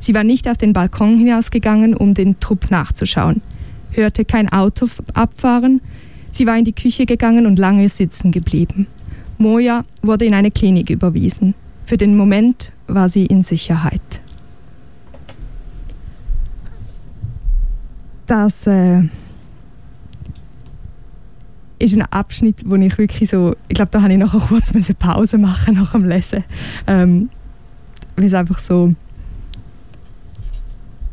[0.00, 3.40] Sie war nicht auf den Balkon hinausgegangen, um den Trupp nachzuschauen,
[3.92, 5.80] hörte kein Auto abfahren,
[6.30, 8.86] sie war in die Küche gegangen und lange sitzen geblieben.
[9.38, 11.54] Moja wurde in eine Klinik überwiesen.
[11.84, 14.00] Für den Moment war sie in Sicherheit.
[18.26, 19.02] das äh,
[21.78, 24.82] ist ein Abschnitt, wo ich wirklich so, ich glaube, da habe ich nachher kurz eine
[24.98, 26.44] Pause machen nach dem Lesen,
[26.86, 27.30] ähm,
[28.16, 28.94] weil es einfach so,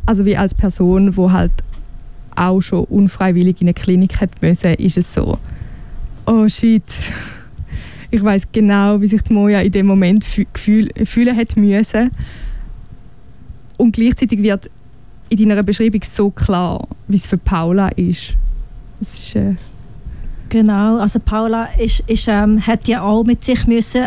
[0.06, 1.52] also wie als Person, wo halt
[2.36, 5.38] auch schon unfreiwillig in eine Klinik hat müssen, ist es so,
[6.26, 6.84] oh shit,
[8.12, 12.12] ich weiß genau, wie sich die Moja in dem Moment fühl fühlen hat müssen.
[13.78, 14.70] Und gleichzeitig wird
[15.30, 18.34] in deiner Beschreibung so klar, wie es für Paula ist.
[19.00, 19.56] Das ist äh
[20.54, 24.04] Genau, also Paula ist, ist, ähm, hat ja auch mit sich müssen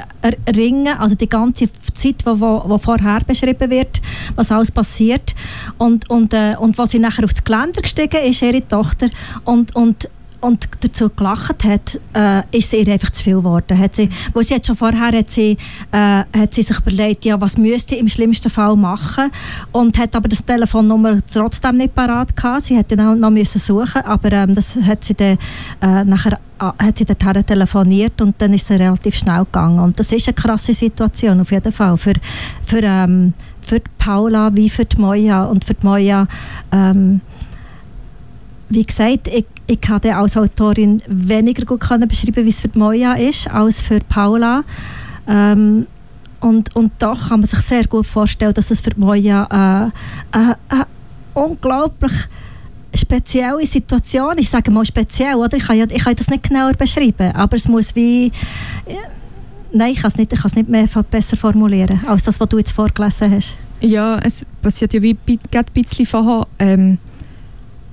[0.56, 4.00] ringen, also die ganze Zeit, wo, wo, wo vorher beschrieben wird,
[4.36, 5.34] was alles passiert.
[5.76, 9.08] Und, und, äh, und was sie nachher aufs Geländer gestiegen ist, ihre Tochter.
[9.44, 10.08] Und, und
[10.40, 13.78] und dazu gelacht hat, äh, ist ihr einfach zu viel geworden.
[13.78, 15.56] Hat sie, wo sie jetzt schon vorher hat sie,
[15.92, 19.30] äh, hat sie sich überlegt, ja, was müsste ich im schlimmsten Fall machen
[19.72, 22.64] und hat aber das Telefonnummer trotzdem nicht parat gehabt.
[22.64, 25.38] Sie hätte noch, noch müssen suchen, aber ähm, das hat sie dann
[25.80, 29.78] äh, nachher äh, hat sie dorthin telefoniert und dann ist es relativ schnell gegangen.
[29.78, 32.14] Und das ist eine krasse Situation auf jeden Fall für,
[32.64, 36.26] für, ähm, für Paula wie für die Moja und für die Moja
[36.72, 37.20] ähm,
[38.68, 43.14] wie gesagt, ich, ich konnte als Autorin weniger gut können beschreiben, wie es für Moja
[43.14, 44.64] ist, als für Paula.
[45.28, 45.86] Ähm,
[46.40, 49.92] und, und doch kann man sich sehr gut vorstellen, dass es für Moja
[50.32, 50.84] äh, äh, äh,
[51.34, 52.12] unglaublich
[52.94, 54.44] spezielle Situation ist.
[54.44, 55.56] Ich sage mal speziell, oder?
[55.56, 58.32] Ich kann, ja, ich kann das nicht genauer beschreiben, aber es muss wie...
[59.72, 62.48] Nein, ich kann es nicht, ich kann es nicht mehr besser formulieren, als das, was
[62.48, 63.54] du jetzt vorgelesen hast.
[63.80, 65.16] Ja, es passiert ja wie
[65.50, 66.46] gerade ein bisschen vorher...
[66.58, 66.98] Ähm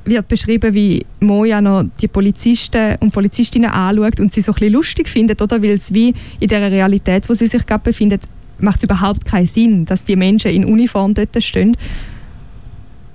[0.06, 4.74] wird beschrieben, wie Moja noch die Polizisten und Polizistinnen anschaut und sie so ein bisschen
[4.74, 5.62] lustig findet, oder?
[5.62, 8.22] Weil es wie in der Realität, wo sie sich gerade befindet,
[8.60, 11.78] macht es überhaupt keinen Sinn, dass die Menschen in Uniform dort stehen.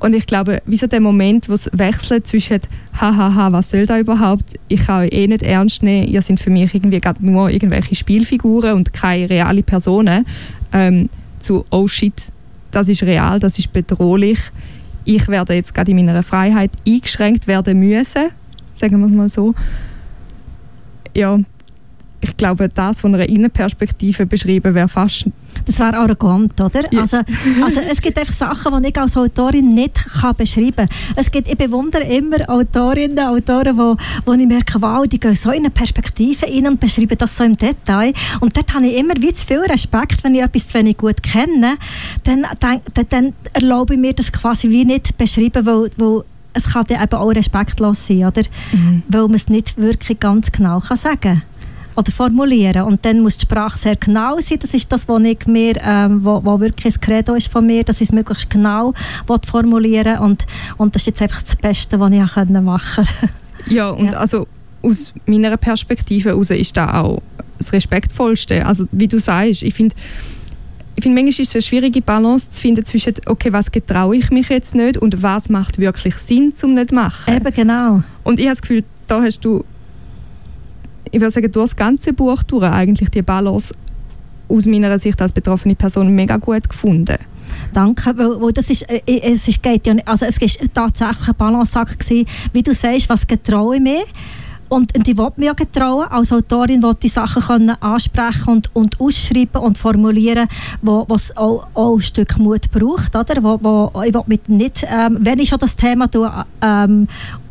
[0.01, 2.61] Und ich glaube, wie so der Moment, wo es wechselt zwischen
[3.01, 4.55] hahaha, was soll da überhaupt?
[4.69, 7.97] Ich kann euch eh nicht ernst nehmen, ihr sind für mich irgendwie gerade nur irgendwelche
[7.97, 10.25] Spielfiguren und keine reale Personen,
[10.73, 11.09] ähm,
[11.41, 12.15] zu oh shit,
[12.71, 14.39] das ist real, das ist bedrohlich
[15.09, 18.29] ich werde jetzt gerade in meiner Freiheit eingeschränkt werden müssen,
[18.75, 19.55] sagen wir es mal so.
[21.15, 21.39] Ja,
[22.21, 25.27] ich glaube, das von einer Innenperspektive beschrieben wäre fast...
[25.65, 26.93] Das wäre arrogant, oder?
[26.93, 27.03] Ja.
[27.03, 27.19] Also,
[27.63, 30.89] also es gibt einfach Sachen, die ich als Autorin nicht kann beschreiben kann.
[31.17, 35.35] Es gibt, ich bewundere immer Autorinnen und Autoren, wo, wo ich merke, wow, die gehen
[35.35, 38.13] so in eine Perspektive rein und beschreiben das so im Detail.
[38.41, 41.23] Und dort habe ich immer wie zu viel Respekt, wenn ich etwas zu wenig gut
[41.23, 41.77] kenne,
[42.25, 46.85] dann, dann, dann erlaube ich mir das quasi wie nicht beschreiben, weil, weil es kann
[46.89, 48.43] dann eben auch respektlos sein, oder?
[48.73, 49.03] Mhm.
[49.09, 51.43] Weil man es nicht wirklich ganz genau kann sagen kann
[51.99, 52.83] oder formulieren.
[52.83, 54.59] Und dann muss die Sprache sehr genau sein.
[54.61, 57.83] Das ist das, was ich mir, ähm, wo, wo wirklich das Credo ist von mir,
[57.83, 58.95] dass ich es möglichst genau
[59.47, 63.35] formulieren und Und das ist jetzt einfach das Beste, was ich machen konnte.
[63.67, 64.19] ja, und ja.
[64.19, 64.47] also
[64.81, 67.21] aus meiner Perspektive heraus ist das auch
[67.59, 68.65] das Respektvollste.
[68.65, 69.97] Also wie du sagst, ich finde,
[70.95, 74.31] ich finde, manchmal ist es eine schwierige Balance zu finden zwischen, okay, was getraue ich
[74.31, 77.35] mich jetzt nicht und was macht wirklich Sinn, zum nicht machen.
[77.35, 78.03] Eben, genau.
[78.23, 79.65] Und ich habe das Gefühl, da hast du
[81.11, 83.75] ich würde sagen, durch das ganze Buch durch eigentlich die Balance
[84.49, 87.19] aus meiner Sicht als betroffene Person mega gut gefunden.
[87.73, 90.61] Danke, weil, weil das ist, äh, äh, es ist, geht ja nicht, also es ist
[90.75, 94.03] tatsächlich ein Balanceakt gewesen, wie du sagst, was getraue ich mir
[94.69, 99.01] und, ich wollte mich auch getrauen, als Autorin wollte die Sachen können ansprechen und, und
[99.01, 100.47] ausschreiben und formulieren,
[100.83, 103.43] wo es auch, auch ein Stück Mut braucht, oder?
[103.43, 107.48] Wo, wo, ich will mich nicht, ähm, wenn ich schon das Thema tue, ähm, äh,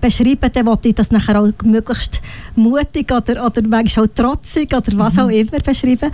[0.00, 2.20] beschreiben, dann wollte ich das nachher auch möglichst
[2.54, 5.20] mutig oder, oder manchmal auch trotzig oder was mhm.
[5.20, 6.10] auch immer beschreiben.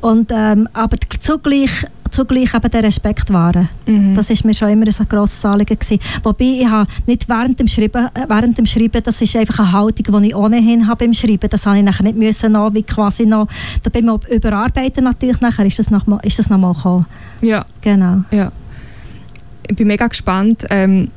[0.00, 3.68] Und, ähm, aber zugleich zugleich eben den Respekt wahren.
[3.86, 4.14] Mhm.
[4.14, 5.98] Das ist mir schon immer ein grosses Anliegen gewesen.
[6.22, 9.72] Wobei ich habe nicht während dem Schreiben, äh, während dem Schreiben, das ist einfach eine
[9.72, 11.50] Haltung, die ich ohnehin habe beim Schreiben.
[11.50, 13.48] Das habe ich nachher nicht müssen noch, wie quasi noch,
[13.82, 17.06] da bin ich überarbeiten natürlich nachher, ist das noch mal, ist das gekommen.
[17.42, 17.66] Ja.
[17.80, 18.22] Genau.
[18.30, 18.52] Ja.
[19.66, 20.64] Ich bin mega gespannt.
[20.70, 21.10] Ähm,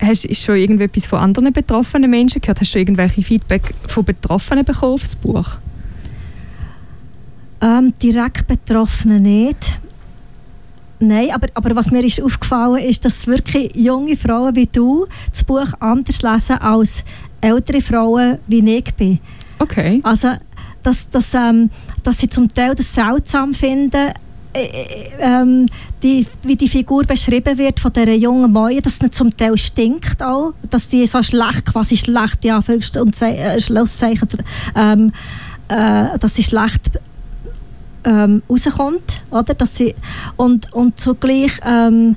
[0.00, 2.60] hast du schon irgendetwas von anderen betroffenen Menschen gehört?
[2.60, 5.58] Hast du irgendwelche Feedback von Betroffenen bekommen auf das Buch?
[7.60, 9.78] Ähm, direkt Betroffene nicht.
[11.00, 15.44] Nein, aber, aber was mir ist aufgefallen ist, dass wirklich junge Frauen wie du das
[15.44, 17.04] Buch anders lesen als
[17.40, 19.20] ältere Frauen wie ich bin.
[19.60, 20.00] Okay.
[20.02, 20.32] Also,
[20.82, 21.70] dass, dass, ähm,
[22.02, 24.12] dass sie zum Teil das seltsam finden,
[24.54, 25.66] äh, äh, ähm,
[26.02, 30.22] die, wie die Figur beschrieben wird von dieser jungen Mäue, dass sie zum Teil stinkt
[30.22, 34.28] auch, dass die so schlecht, quasi schlecht, ja, und äh, Schlusszeichen,
[34.74, 35.12] ähm,
[35.68, 36.98] äh, dass sie schlecht
[38.04, 39.54] ähm, rauskommt, oder?
[39.54, 39.94] Dass sie,
[40.36, 42.16] und, und zugleich ähm,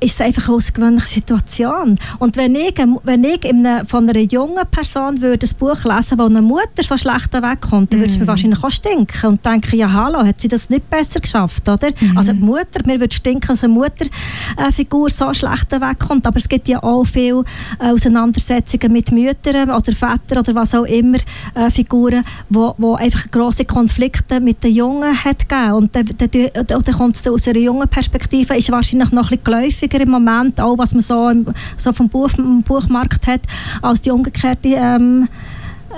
[0.00, 1.98] ist es einfach eine ausgewöhnliche Situation.
[2.18, 6.24] Und wenn ich, wenn ich eine, von einer jungen Person würde ein Buch lesen wo
[6.24, 8.28] eine Mutter so schlecht wegkommt, dann würde es mir mhm.
[8.28, 11.90] wahrscheinlich auch stinken und denken, ja hallo, hat sie das nicht besser geschafft, oder?
[12.00, 12.16] Mm.
[12.16, 16.68] Also die Mutter, mir würde stinken, dass eine Mutterfigur so schlecht wegkommt, aber es gibt
[16.68, 17.44] ja auch viele
[17.78, 21.18] äh, Auseinandersetzungen mit Müttern oder Vätern oder was auch immer,
[21.54, 25.72] äh, Figuren, wo, wo einfach grosse Konflikte mit den Jungen hat gegeben.
[25.72, 29.38] Und dann, dann, dann, dann kommt es aus einer jungen Perspektive, ist wahrscheinlich noch ein
[29.38, 31.30] bisschen geläufig günstiger im Moment, auch was man so,
[31.76, 32.30] so vom Buch,
[32.64, 33.40] Buchmarkt hat,
[33.82, 35.28] als die umgekehrte ähm,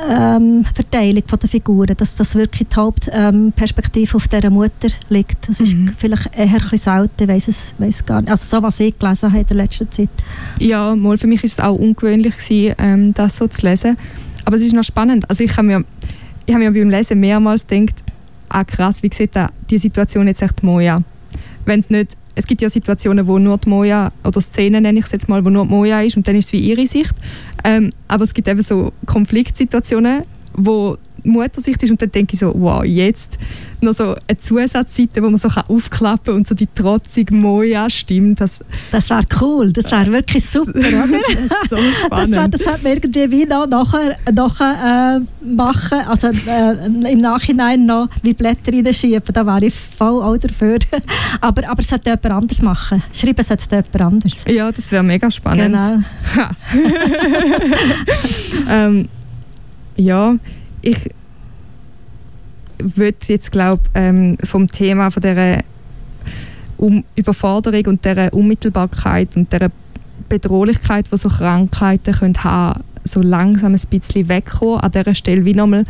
[0.08, 5.48] ähm, Verteilung der Figuren, dass das wirklich die Hauptperspektive ähm, auf dieser Mutter liegt.
[5.48, 5.92] Das ist mhm.
[5.96, 8.30] vielleicht eher ein bisschen selten, weiß es weiss gar nicht.
[8.30, 10.08] Also so, was ich gelesen habe in der letzten Zeit.
[10.58, 13.98] Ja, mal für mich ist es auch ungewöhnlich gewesen, ähm, das so zu lesen.
[14.44, 15.28] Aber es ist noch spannend.
[15.28, 15.84] Also ich habe mir,
[16.46, 18.02] ich habe mir beim Lesen mehrmals gedacht,
[18.48, 21.02] ah krass, wie sieht da die Situation jetzt echt Moja?
[21.64, 25.06] Wenn es nicht es gibt ja Situationen, wo nur die Moja, oder Szenen nenne ich
[25.06, 27.14] es jetzt mal, wo nur die Moja ist und dann ist es wie ihre Sicht.
[27.64, 30.22] Ähm, aber es gibt eben so Konfliktsituationen,
[30.54, 33.38] wo Muttersicht ist und dann denke ich so, wow, jetzt
[33.82, 38.40] noch so eine Zusatzseite, wo man so aufklappen kann und so die trotzige Moja stimmt.
[38.40, 41.08] Das, das wäre cool, das wäre wirklich super, oder?
[41.08, 42.10] das so spannend.
[42.10, 47.18] Das, wär, das hat man irgendwie wie noch nachher, nachher äh, machen, also äh, im
[47.18, 50.78] Nachhinein noch wie Blätter reinschieben, da wäre ich voll auch dafür.
[51.40, 53.02] aber, aber es sollte jemand anders machen.
[53.12, 54.44] Schreiben sollte es jemand anders.
[54.46, 55.72] Ja, das wäre mega spannend.
[55.72, 56.02] Genau.
[58.70, 59.08] ähm,
[59.96, 60.36] ja,
[60.82, 61.10] ich
[62.78, 65.62] würde jetzt glaube ähm, vom Thema von der
[66.76, 69.70] um Überforderung und der Unmittelbarkeit und der
[70.28, 74.80] Bedrohlichkeit, die so Krankheiten können haben, so langsam ein bisschen wegkommen.
[74.80, 75.84] An dieser Stelle wie nochmal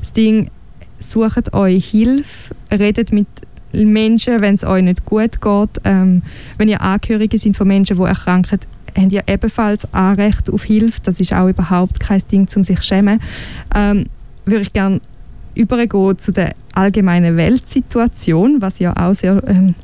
[0.00, 0.50] das Ding,
[0.98, 3.28] sucht euch Hilfe, redet mit
[3.72, 5.80] Menschen, wenn es euch nicht gut geht.
[5.84, 6.22] Ähm,
[6.56, 8.58] wenn ihr Angehörige sind von Menschen, die erkranken,
[8.96, 11.00] habt ihr ebenfalls Anrecht auf Hilfe.
[11.04, 13.20] Das ist auch überhaupt kein Ding, um sich zu schämen.
[13.74, 14.06] Ähm,
[14.46, 15.00] würde ich gerne
[15.54, 19.74] übergehen zu der allgemeinen Weltsituation, was ja auch sehr ähm,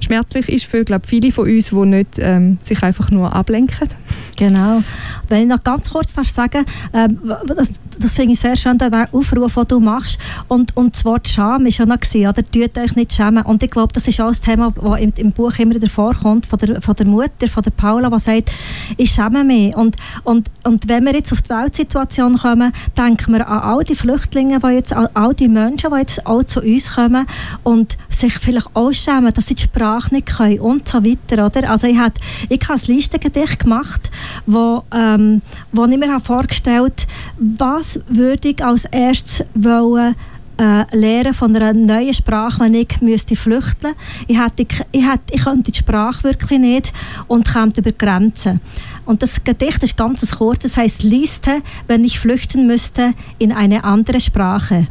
[0.00, 3.88] schmerzlich ist für glaub, viele von uns, die nicht ähm, sich einfach nur ablenken.
[4.36, 4.82] Genau.
[5.28, 8.92] Wenn ich noch ganz kurz darf sagen ähm, das, das finde ich sehr schön, den
[9.12, 10.18] Aufruf, den du machst.
[10.48, 12.42] Und, und das Wort Scham ist ja noch gewesen, oder?
[12.42, 13.44] Tut euch nicht schämen.
[13.44, 16.46] Und ich glaube, das ist auch ein Thema, das im, im Buch immer wieder vorkommt,
[16.46, 18.50] von der, von der Mutter, von der Paula, die sagt,
[18.96, 19.76] ich schäme mich.
[19.76, 23.94] Und, und, und wenn wir jetzt auf die Weltsituation kommen, denken wir an all die
[23.94, 27.26] Flüchtlinge, die jetzt, all die Menschen, die jetzt auch zu uns kommen
[27.62, 31.46] und sich vielleicht auch schämen, dass sie die Sprache nicht können und so weiter.
[31.46, 31.70] Oder?
[31.70, 32.14] Also ich, hat,
[32.48, 34.10] ich habe ein Listengedicht gemacht,
[34.46, 37.06] wo, ähm, wo ich mir vorgestellt
[37.38, 40.14] habe, was würde ich als erstes wollen,
[40.60, 43.94] äh, lernen von einer neuen Sprache, wenn ich müsste flüchten
[44.26, 46.92] ich, hätte, ich, hätte, ich könnte die Sprache wirklich nicht
[47.28, 48.60] und käme über Grenzen.
[49.06, 53.84] Und das Gedicht ist ganz kurz, das heißt Liste, wenn ich flüchten müsste in eine
[53.84, 54.86] andere Sprache.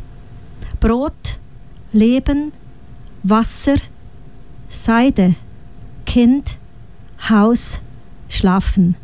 [0.79, 1.38] Brot,
[1.91, 2.51] Leben,
[3.23, 3.75] Wasser,
[4.69, 5.35] Seide,
[6.05, 6.57] Kind,
[7.29, 7.79] Haus,
[8.29, 8.95] Schlafen.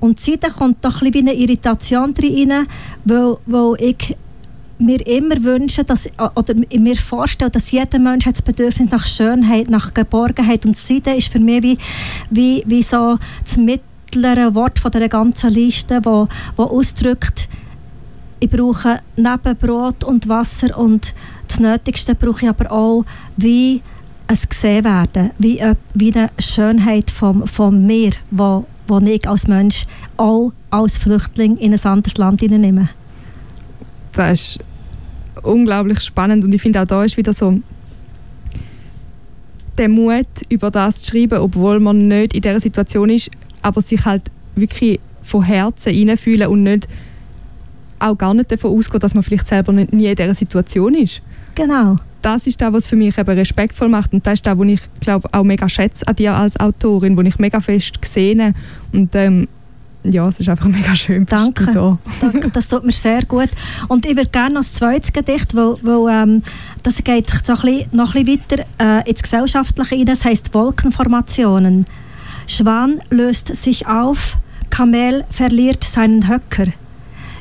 [0.00, 2.66] Und seitdem kommt doch ein bisschen eine Irritation rein,
[3.04, 4.16] weil, weil ich
[4.78, 9.70] mir immer wünsche, dass, oder mir vorstelle, dass jeder Mensch hat das Bedürfnis nach Schönheit,
[9.70, 11.78] nach Geborgenheit und Seide ist für mich wie,
[12.30, 17.48] wie, wie so das mittlere Wort von der ganzen Liste, wo, wo ausdrückt,
[18.44, 21.14] ich brauche neben Brot und Wasser und
[21.48, 23.04] das Nötigste brauche ich aber auch
[23.38, 23.80] wie
[24.26, 25.60] ein gesehen werden, wie,
[25.94, 29.86] wie eine Schönheit von, von mir, wo, wo ich als Mensch
[30.18, 32.90] auch als Flüchtling in ein anderes Land nehme.
[34.12, 34.58] Das ist
[35.42, 37.60] unglaublich spannend und ich finde auch da ist wieder so
[39.78, 43.30] den Mut, über das zu schreiben, obwohl man nicht in dieser Situation ist,
[43.62, 44.22] aber sich halt
[44.54, 46.86] wirklich von Herzen hineinfühlen und nicht
[47.98, 51.22] auch gar nicht davon ausgehen, dass man vielleicht selber nicht, nie in dieser Situation ist.
[51.54, 51.96] Genau.
[52.22, 54.80] Das ist das, was für mich eben respektvoll macht und das ist das, was ich
[55.00, 58.54] glaube auch mega schätze an dir als Autorin, wo ich mega fest gesehen
[58.92, 59.46] und ähm,
[60.04, 61.24] ja, es ist einfach mega schön.
[61.26, 61.70] Danke.
[61.72, 61.98] Da.
[62.20, 63.48] Danke, das tut mir sehr gut.
[63.88, 66.42] Und ich würde gerne noch das zweite Gedicht, weil, weil ähm,
[66.82, 68.64] das geht so ein bisschen, noch ein bisschen weiter
[69.00, 70.04] äh, ins Gesellschaftliche rein.
[70.06, 71.86] Das heisst Wolkenformationen.
[72.46, 74.36] Schwan löst sich auf,
[74.68, 76.66] Kamel verliert seinen Höcker.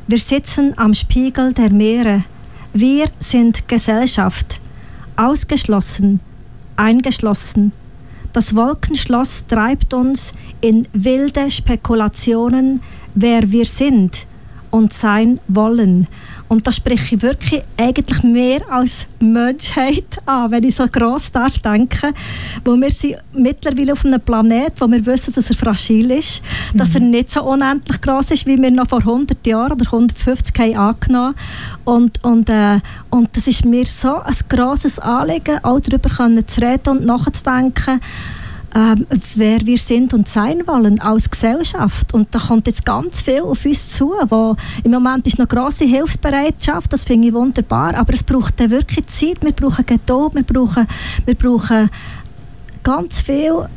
[0.06, 2.26] Wir sitzen am Spiegel der Meere.
[2.74, 4.60] Wir sind Gesellschaft.
[5.16, 6.20] Ausgeschlossen,
[6.76, 7.72] eingeschlossen.
[8.34, 12.82] Das Wolkenschloss treibt uns in wilde Spekulationen,
[13.16, 14.28] wer wir sind
[14.72, 16.08] und sein wollen.
[16.54, 21.58] Und da spreche ich wirklich eigentlich mehr als Menschheit an, wenn ich so gross darf
[21.58, 22.14] denken.
[22.64, 26.78] Wo wir sind mittlerweile auf einem Planet, wo wir wissen, dass er fragil ist, mhm.
[26.78, 30.56] dass er nicht so unendlich groß ist, wie wir noch vor 100 Jahren oder 150
[30.60, 31.36] haben angenommen
[31.86, 32.80] und, und, äh,
[33.10, 36.10] und das ist mir so ein grosses Anliegen, auch darüber
[36.46, 38.00] zu reden und nachzudenken,
[38.76, 39.06] ähm,
[39.36, 42.14] wer wir sind und sein wollen als Gesellschaft.
[42.14, 45.86] Und da kommt jetzt ganz viel auf uns zu, wo im Moment ist noch große
[45.86, 50.44] Hilfsbereitschaft, das finde ich wunderbar, aber es braucht dann wirklich Zeit, wir brauchen Geduld, wir
[50.44, 50.88] brauchen,
[51.26, 51.90] wir brauchen
[52.82, 53.68] ganz viel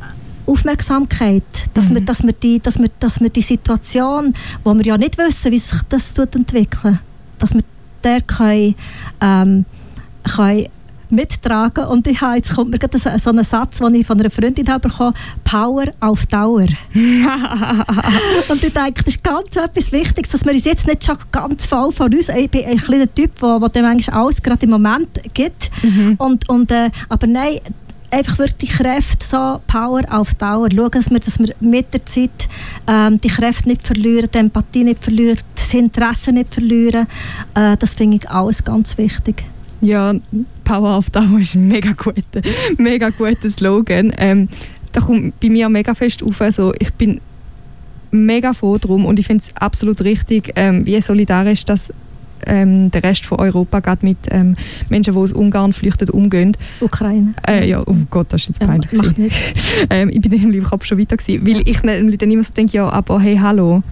[0.47, 1.43] Aufmerksamkeit,
[1.75, 1.95] dass, mhm.
[1.95, 4.33] wir, dass, wir die, dass, wir, dass wir die Situation,
[4.65, 6.99] wo wir ja nicht wissen, wie sich das entwickelt,
[7.39, 7.63] dass wir
[8.03, 8.75] der können,
[9.21, 9.65] ähm,
[10.25, 10.67] können
[11.11, 11.87] mittragen.
[11.87, 14.69] Und ich habe, jetzt kommt mir gerade so, ein Satz, den ich von einer Freundin
[14.69, 16.67] habe bekommen Power auf Dauer.
[18.49, 21.67] und ich denke, das ist ganz etwas Wichtiges, dass wir uns jetzt nicht schon ganz
[21.67, 25.21] voll von uns, ich bin ein kleiner Typ, der, der manchmal alles gerade im Moment
[25.35, 25.71] gibt.
[25.83, 26.15] Mhm.
[26.19, 27.59] Und, und, äh, aber nein,
[28.11, 30.69] einfach wirklich die Kräfte so Power auf Dauer.
[30.75, 32.49] Schauen, dass wir, dass wir mit der Zeit
[32.87, 37.07] ähm, die Kräfte nicht verlieren, die Empathie nicht verlieren, das Interesse nicht verlieren.
[37.55, 39.45] Äh, das finde ich alles ganz wichtig.
[39.87, 40.15] Ja,
[40.65, 42.43] Power auf Dauer ist ein mega guter,
[42.77, 44.13] mega guter Slogan.
[44.19, 44.49] Ähm,
[44.91, 46.41] da kommt bei mir mega fest auf.
[46.41, 47.21] Also ich bin
[48.11, 51.93] mega froh drum und ich finde es absolut richtig, ähm, wie solidarisch dass
[52.47, 54.57] ähm, der Rest von Europa gerade mit ähm,
[54.89, 56.57] Menschen, die aus Ungarn flüchten, umgehen.
[56.81, 57.35] Ukraine.
[57.47, 58.91] Äh, ja, oh Gott, das ist jetzt peinlich.
[58.91, 59.37] Ja, macht nicht.
[59.91, 62.53] ähm, ich bin nämlich im Kopf schon weiter gewesen, weil ich nämlich dann immer so
[62.53, 63.83] denke, ja, aber hey, hallo,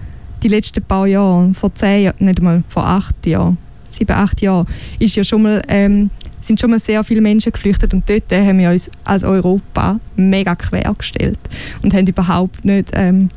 [0.43, 3.57] die letzten paar Jahre, vor zehn Jahren, nicht mal vor acht Jahren,
[3.95, 4.67] sieben, acht Jahren,
[4.99, 6.09] ist ja schon mal, ähm,
[6.41, 10.55] sind schon mal sehr viele Menschen geflüchtet und dort haben wir uns als Europa mega
[10.55, 11.39] quergestellt
[11.81, 13.29] und haben überhaupt nicht ähm,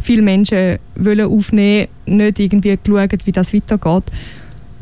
[0.00, 4.04] viele Menschen wollen aufnehmen, nicht irgendwie geschaut, wie das weitergeht.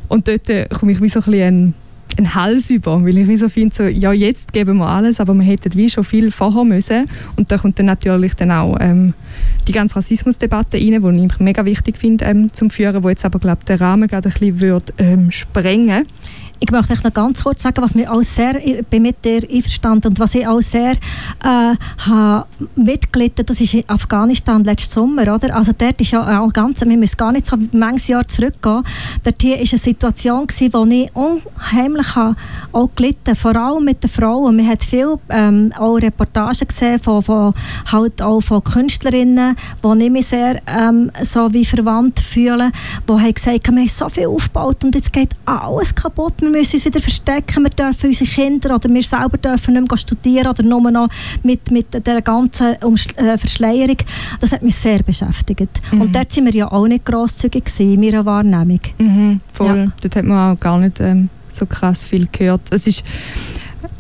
[0.09, 1.75] Und dort äh, komme ich wie so ein bisschen
[2.19, 5.45] einen Hals über, weil ich so finde, so, ja jetzt geben wir alles, aber wir
[5.45, 7.09] hätten wie schon viel vorher müssen.
[7.37, 9.15] Und da kommt dann natürlich dann auch ähm,
[9.67, 13.39] die ganze Rassismusdebatte rein, die ich mega wichtig finde ähm, zum Führen, wo jetzt aber
[13.39, 16.07] glaube der Rahmen gerade ein bisschen wird, ähm, sprengen
[16.61, 20.09] ich möchte noch ganz kurz sagen, was mir auch sehr, ich bin mit dir einverstanden
[20.09, 20.93] und was ich auch sehr
[21.45, 21.75] äh,
[22.07, 25.55] habe mitgelitten, das ist in Afghanistan letzten Sommer, oder?
[25.55, 28.83] Also dort ist ja all ganz, wir müssen gar nicht so manches Jahr zurückgehen,
[29.23, 32.37] dort hier ist eine Situation gewesen, wo ich unheimlich habe
[32.73, 34.57] auch gelitten, vor allem mit den Frauen.
[34.57, 37.55] Man hat viel ähm, auch Reportagen gesehen von, von,
[37.91, 42.73] halt auch von Künstlerinnen, die ich mich sehr ähm, so wie verwandt fühle,
[43.09, 46.77] die haben gesagt, wir haben so viel aufgebaut und jetzt geht alles kaputt wir müssen
[46.77, 50.63] uns wieder verstecken, wir dürfen unsere Kinder oder wir selber dürfen nicht mehr studieren oder
[50.63, 51.09] nur noch
[51.43, 53.97] mit, mit der ganzen äh, Verschleierung.
[54.41, 55.81] Das hat mich sehr beschäftigt.
[55.93, 56.01] Mhm.
[56.01, 58.81] Und dort sind wir ja auch nicht grosszügig in meiner Wahrnehmung.
[58.99, 59.77] Mhm, voll.
[59.77, 59.93] Ja.
[60.01, 62.63] Dort hat man auch gar nicht ähm, so krass viel gehört.
[62.71, 63.03] Es ist,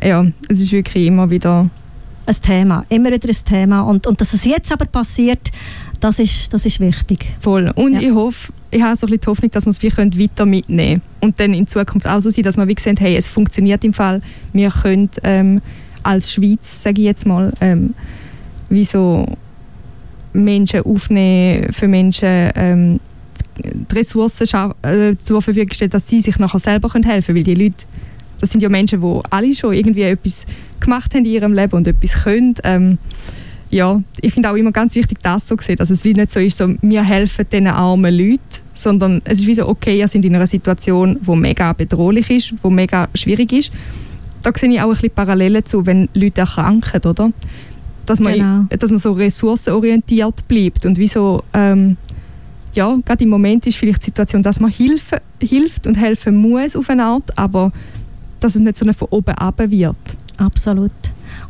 [0.03, 1.68] ja, es ist wirklich immer wieder
[2.26, 3.82] ein Thema, immer wieder ein Thema.
[3.82, 5.51] Und, und dass es jetzt aber passiert,
[6.01, 7.26] das ist, das ist wichtig.
[7.40, 7.72] Voll.
[7.74, 8.01] Und ja.
[8.01, 9.82] ich hoffe, ich habe so die Hoffnung, dass wir es
[10.18, 13.28] weiter mitnehmen und dann in Zukunft auch so sein, dass wir wie sehen, hey, es
[13.28, 14.20] funktioniert im Fall,
[14.52, 15.62] wir können ähm,
[16.02, 17.94] als Schweiz, sage ich jetzt mal, ähm,
[18.68, 19.26] wie so
[20.32, 23.00] Menschen aufnehmen, für Menschen ähm,
[23.56, 24.46] die Ressourcen
[24.82, 27.86] äh, zur Verfügung stellen, dass sie sich nachher selber helfen können, weil die Leute,
[28.40, 30.44] das sind ja Menschen, die alle schon irgendwie etwas
[30.80, 32.54] gemacht haben in ihrem Leben und etwas können.
[32.62, 32.98] Ähm,
[33.70, 36.40] ja, ich finde auch immer ganz wichtig, das so sehen, dass es wie nicht so
[36.40, 38.40] ist, so, wir helfen diesen armen Leuten,
[38.74, 42.54] sondern es ist wie so, okay, ihr seid in einer Situation, die mega bedrohlich ist,
[42.62, 43.72] die mega schwierig ist.
[44.42, 47.32] Da sehe ich auch ein bisschen Parallelen zu, wenn Leute erkranken, oder?
[48.06, 48.64] Dass man, genau.
[48.70, 51.96] dass man so ressourcenorientiert bleibt und wie so, ähm,
[52.72, 56.76] ja, gerade im Moment ist vielleicht die Situation, dass man Hilfe, hilft und helfen muss
[56.76, 57.72] auf eine Art, aber
[58.40, 59.96] dass es nicht so eine von oben ab wird.
[60.38, 60.92] Absolut.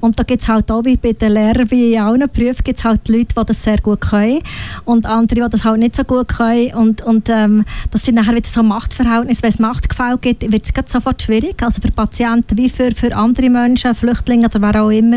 [0.01, 2.79] Und da gibt es halt auch, wie bei den Lehrern, wie in allen Berufen, gibt
[2.79, 4.41] es halt Leute, die das sehr gut können
[4.85, 6.75] und andere, die das halt nicht so gut können.
[6.75, 9.43] Und, und ähm, das sind nachher wieder so Machtverhältnisse.
[9.43, 13.51] Wenn es Machtgefälle gibt, wird es sofort schwierig, also für Patienten wie für, für andere
[13.51, 15.17] Menschen, Flüchtlinge oder wer auch immer.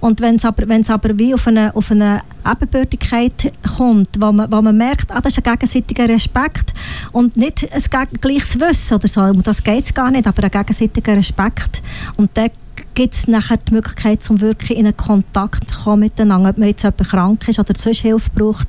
[0.00, 4.62] Und wenn es aber, aber wie auf eine, auf eine Ebenbürtigkeit kommt, wo man, wo
[4.62, 6.72] man merkt, ah, das ist ein gegenseitiger Respekt
[7.12, 10.50] und nicht ein gleiches Wissen oder so, um das geht es gar nicht, aber ein
[10.50, 11.82] gegenseitiger Respekt.
[12.16, 12.50] Und der
[12.94, 16.68] gibt es nachher die Möglichkeit, um wirklich in einen Kontakt zu kommen miteinander, ob man
[16.68, 18.68] jetzt jemand krank ist oder sonst Hilfe braucht.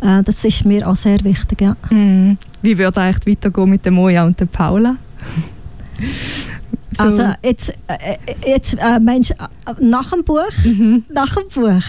[0.00, 1.60] Äh, das ist mir auch sehr wichtig.
[1.60, 1.76] Ja.
[1.90, 2.38] Mm.
[2.62, 4.96] Wie würde eigentlich weitergehen mit der Moja und der Paula?
[6.96, 7.04] so.
[7.04, 9.34] Also jetzt, äh, jetzt äh, meinst
[9.80, 10.50] nach dem Buch?
[10.64, 11.04] Mhm.
[11.12, 11.84] Nach dem Buch?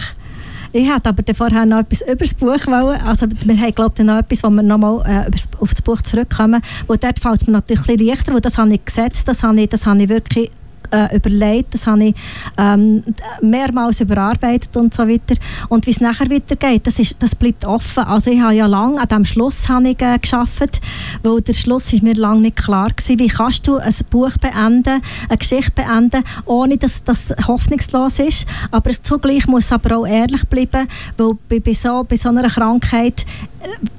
[0.72, 3.00] Ich hätte aber vorher noch etwas über das Buch wollen.
[3.00, 6.60] Also wir haben, glaube ich, noch etwas, wo wir nochmal äh, auf das Buch zurückkommen.
[6.86, 9.42] Wo dort fällt es mir natürlich ein bisschen leichter, weil das habe ich gesetzt, das
[9.42, 10.50] habe ich, das habe ich wirklich
[10.90, 12.14] äh, überlegt, das habe ich
[12.56, 13.02] ähm,
[13.40, 15.34] mehrmals überarbeitet und so weiter.
[15.68, 18.04] Und wie es nachher weitergeht, das, ist, das bleibt offen.
[18.04, 20.80] Also ich habe ja lange an diesem Schluss habe ich, äh, gearbeitet,
[21.22, 23.18] weil der Schluss ist mir lange nicht klar gewesen.
[23.18, 28.90] Wie kannst du ein Buch beenden, eine Geschichte beenden, ohne dass das hoffnungslos ist, aber
[29.02, 33.24] zugleich muss aber auch ehrlich bleiben, weil bei, bei, so, bei so einer Krankheit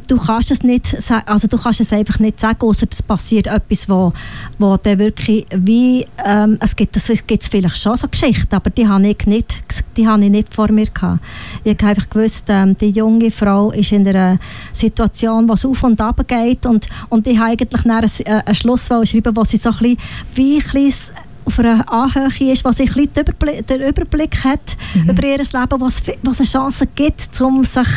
[0.08, 3.90] du kannst es nicht also du kannst es einfach nicht sagen, außer es passiert etwas,
[3.90, 4.14] wo,
[4.58, 8.88] wo dann wirklich wie, ähm, es gibt es gibt vielleicht schon so Geschichten, aber die
[8.88, 9.54] habe ich nicht,
[9.98, 11.20] die habe ich nicht vor mir gehabt.
[11.66, 14.40] Ich habe einfach gewusst, ähm, die junge Frau ist in einer
[14.72, 18.56] Situation, wo es auf und ab geht und, und ich habe eigentlich einen, äh, einen
[18.56, 19.98] Schluss schreiben, wo sie so ein bisschen,
[20.36, 24.78] wie ein bisschen auf einer Anhöhe ist, was ein bisschen den Überblick, den Überblick hat
[24.94, 25.10] mhm.
[25.10, 27.88] über ihr Leben, was, was eine Chance gibt, um sich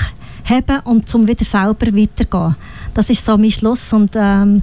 [0.45, 2.57] haben und zum wieder selber weitergehen.
[2.95, 4.61] Das ist so mein Schluss und ähm,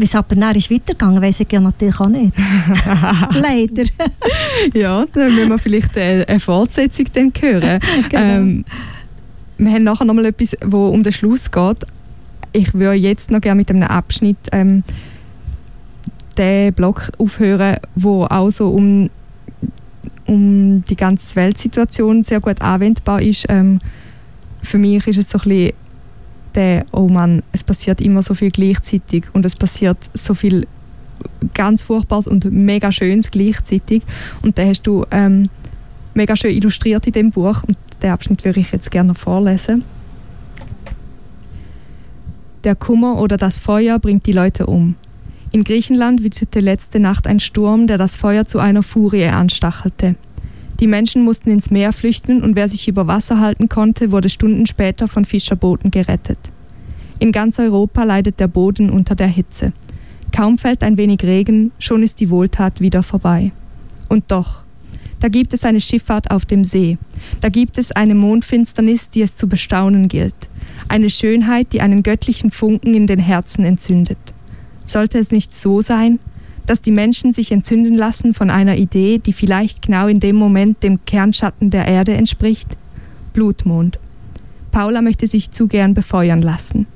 [0.00, 2.32] wie es aber nachher ist weitergegangen, weiß ich ja natürlich auch nicht.
[3.34, 3.84] Leider.
[4.74, 7.80] ja, dann müssen wir vielleicht eine Fortsetzung dann hören.
[8.08, 8.22] genau.
[8.22, 8.64] ähm,
[9.58, 11.84] wir haben nachher noch mal etwas, wo um den Schluss geht.
[12.52, 14.82] Ich würde jetzt noch gerne mit einem Abschnitt ähm,
[16.36, 19.10] den Blog aufhören, wo auch so um,
[20.26, 23.46] um die ganze Weltsituation sehr gut anwendbar ist.
[23.48, 23.80] Ähm,
[24.62, 25.72] für mich ist es so ein bisschen
[26.56, 30.66] der, oh Mann, es passiert immer so viel gleichzeitig und es passiert so viel
[31.54, 34.02] ganz Furchtbares und mega Schönes gleichzeitig.
[34.42, 35.48] Und den hast du ähm,
[36.14, 39.84] mega schön illustriert in dem Buch und den Abschnitt würde ich jetzt gerne vorlesen.
[42.64, 44.96] Der Kummer oder das Feuer bringt die Leute um.
[45.52, 50.16] In Griechenland wütete letzte Nacht ein Sturm, der das Feuer zu einer Furie anstachelte.
[50.80, 54.66] Die Menschen mussten ins Meer flüchten und wer sich über Wasser halten konnte, wurde Stunden
[54.66, 56.38] später von Fischerbooten gerettet.
[57.18, 59.72] In ganz Europa leidet der Boden unter der Hitze.
[60.32, 63.52] Kaum fällt ein wenig Regen, schon ist die Wohltat wieder vorbei.
[64.08, 64.62] Und doch,
[65.20, 66.98] da gibt es eine Schifffahrt auf dem See.
[67.40, 70.34] Da gibt es eine Mondfinsternis, die es zu bestaunen gilt.
[70.88, 74.18] Eine Schönheit, die einen göttlichen Funken in den Herzen entzündet.
[74.84, 76.18] Sollte es nicht so sein,
[76.66, 80.82] dass die Menschen sich entzünden lassen von einer Idee, die vielleicht genau in dem Moment
[80.82, 82.68] dem Kernschatten der Erde entspricht?
[83.32, 83.98] Blutmond.
[84.72, 86.86] Paula möchte sich zu gern befeuern lassen.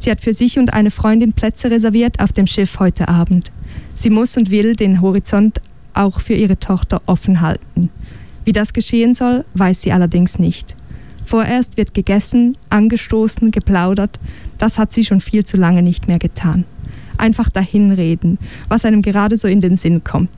[0.00, 3.52] Sie hat für sich und eine Freundin Plätze reserviert auf dem Schiff heute Abend.
[3.94, 5.60] Sie muss und will den Horizont
[5.94, 7.90] auch für ihre Tochter offen halten.
[8.44, 10.74] Wie das geschehen soll, weiß sie allerdings nicht.
[11.24, 14.18] Vorerst wird gegessen, angestoßen, geplaudert,
[14.58, 16.64] das hat sie schon viel zu lange nicht mehr getan
[17.22, 20.30] einfach dahinreden, was einem gerade so in den Sinn kommt.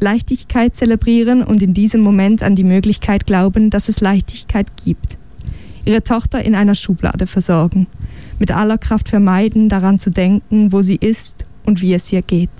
[0.00, 5.16] Leichtigkeit zelebrieren und in diesem Moment an die Möglichkeit glauben, dass es Leichtigkeit gibt.
[5.84, 7.86] Ihre Tochter in einer Schublade versorgen.
[8.38, 12.50] Mit aller Kraft vermeiden, daran zu denken, wo sie ist und wie es ihr geht.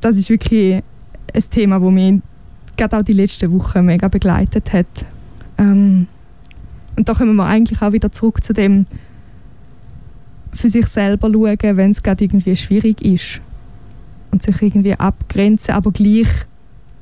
[0.00, 0.82] Das ist wirklich
[1.34, 2.20] ein Thema, das mich
[2.76, 5.06] gerade auch die letzten Wochen mega begleitet hat.
[5.58, 6.06] Ähm,
[6.96, 8.86] und da kommen wir eigentlich auch wieder zurück zu dem,
[10.56, 13.40] für sich selber schauen, wenn es gerade irgendwie schwierig ist.
[14.30, 16.28] Und sich irgendwie abgrenzen, aber gleich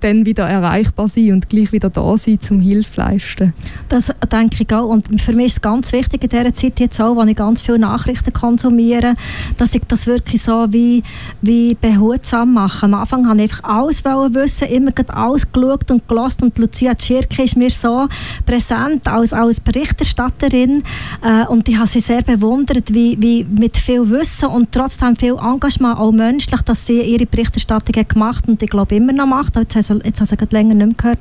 [0.05, 3.55] dann wieder erreichbar sein und gleich wieder da sein, zum Hilfe leisten.
[3.89, 4.89] Das denke ich auch.
[4.89, 7.63] Und für mich ist es ganz wichtig in dieser Zeit jetzt auch, wenn ich ganz
[7.63, 9.15] viele Nachrichten konsumiere,
[9.57, 11.03] dass ich das wirklich so wie,
[11.41, 12.85] wie behutsam mache.
[12.85, 17.43] Am Anfang habe ich einfach alles wissen, immer alles geschaut und gelassen und Lucia Tschirke
[17.43, 18.07] ist mir so
[18.45, 20.83] präsent als, als Berichterstatterin
[21.23, 25.37] äh, und ich habe sie sehr bewundert, wie, wie mit viel Wissen und trotzdem viel
[25.37, 29.57] Engagement, auch menschlich, dass sie ihre Berichterstattung hat gemacht und ich glaube immer noch macht.
[29.57, 31.19] Jetzt jetzt habe ich es länger nicht mehr gehört,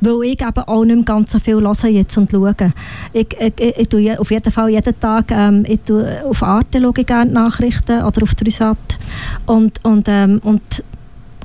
[0.00, 2.54] weil ich eben auch nicht mehr ganz so viel höre jetzt und schaue.
[3.12, 6.80] Ich, ich, ich, ich tue auf jeden Fall jeden Tag, ähm, ich tue auf Arte
[6.80, 8.98] schaue ich gerne Nachrichten oder auf Trüsat
[9.46, 10.62] und, und, ähm, und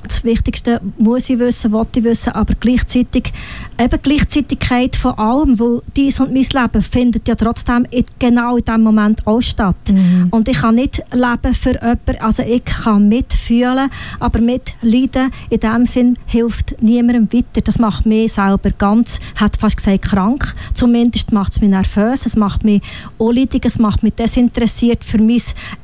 [0.03, 3.31] das Wichtigste muss ich wissen, wollte ich wissen, aber gleichzeitig
[3.79, 8.65] eben Gleichzeitigkeit von allem, weil dies und mein Leben findet ja trotzdem in, genau in
[8.65, 9.75] diesem Moment auch statt.
[9.91, 10.27] Mhm.
[10.31, 13.89] Und ich kann nicht leben für jemanden, also ich kann mitfühlen,
[14.19, 17.61] aber mitleiden in dem Sinn hilft niemandem weiter.
[17.63, 20.55] Das macht mich selber ganz, hat fast gesagt, krank.
[20.73, 22.81] Zumindest macht es mich nervös, es macht mich
[23.17, 25.41] unleidig, es macht mich desinteressiert für mein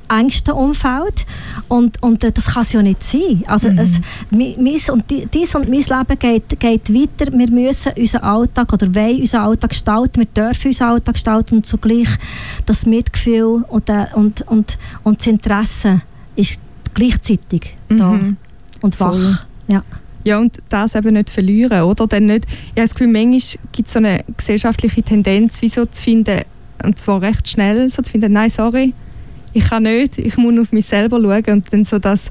[0.09, 1.25] engsten Umfeld
[1.67, 3.43] und, und äh, das kann es ja nicht sein.
[3.47, 3.79] Also mhm.
[3.79, 7.31] es, mis und dies und mein Leben geht, geht weiter.
[7.31, 11.65] Wir müssen unseren Alltag oder wollen unseren Alltag gestalten, wir dürfen unseren Alltag gestalten und
[11.65, 12.09] zugleich
[12.65, 16.01] das Mitgefühl und, äh, und, und, und das Interesse
[16.35, 16.61] ist
[16.93, 17.97] gleichzeitig mhm.
[17.97, 18.19] da
[18.81, 19.13] und wach.
[19.13, 19.37] Voll.
[19.67, 19.83] Ja.
[20.23, 22.07] Ja, und das eben nicht verlieren, oder?
[22.07, 25.85] Dann nicht, ich habe das Gefühl, manchmal gibt es so eine gesellschaftliche Tendenz, wie so
[25.85, 26.41] zu finden,
[26.83, 28.95] und zwar recht schnell, so zu finden, nein, sorry,
[29.55, 31.43] ich kann nicht, ich muss auf mich selber schauen.
[31.55, 32.29] Und dann so das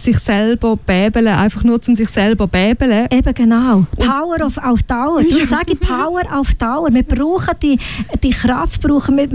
[0.00, 3.06] sich selber bäbeln, einfach nur um sich selber bäbeln.
[3.10, 3.86] Eben genau.
[3.96, 5.22] Power auf, auf Dauer.
[5.22, 6.88] Du sage Power auf Dauer.
[6.92, 7.78] Wir brauchen die,
[8.22, 9.28] die Kraft, brauchen wir,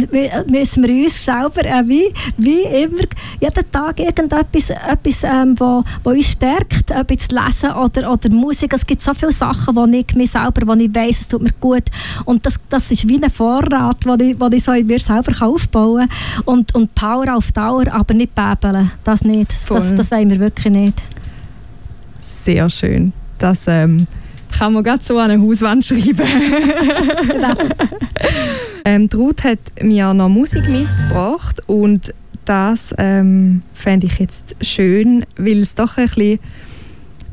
[0.47, 3.03] müssen wir uns selber äh, wie, wie immer
[3.39, 8.74] jeden Tag irgendetwas, etwas, ähm, wo, wo uns stärkt, ob jetzt Lesen oder, oder Musik.
[8.74, 11.53] Es gibt so viele Sachen, wo ich mir selber, wo ich weiss, es tut mir
[11.59, 11.84] gut.
[12.26, 15.34] Und das, das ist wie ein Vorrat, den ich, wo ich so in mir selber
[15.45, 16.43] aufbauen kann.
[16.45, 18.91] Und, und Power auf Dauer, aber nicht bäbeln.
[19.03, 19.53] Das nicht.
[19.70, 21.03] Das, das wollen wir wirklich wirklich nicht.
[22.19, 23.13] Sehr schön.
[23.37, 24.07] Das ähm,
[24.57, 26.27] kann man gerade so an eine Hauswand schreiben.
[27.27, 27.53] genau.
[28.85, 32.13] ähm, Ruth hat mir noch Musik mitgebracht und
[32.45, 36.39] das ähm, fände ich jetzt schön, weil es doch ein bisschen,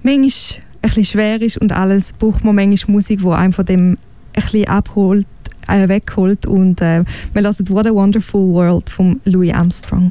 [0.02, 3.92] manchmal ein bisschen schwer ist und alles braucht man manchmal Musik, die einem von dem
[4.34, 5.26] ein bisschen abholt,
[5.68, 7.04] äh, wegholt und äh,
[7.34, 10.10] wir lassen What a Wonderful World von Louis Armstrong.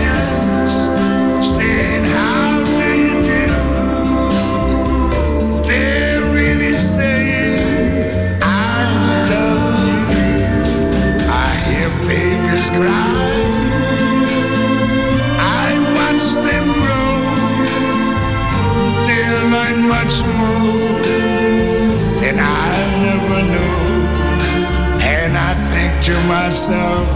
[26.51, 27.10] myself,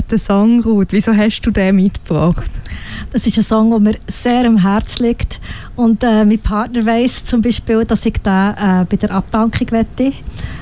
[0.00, 0.92] guter Song, Ruth.
[0.92, 2.50] Wieso hast du den mitgebracht?
[3.10, 5.40] Das ist ein Song, der mir sehr am Herzen liegt.
[5.74, 10.12] Und äh, mein Partner weiss zum Beispiel, dass ich den äh, bei der Abdankung wette,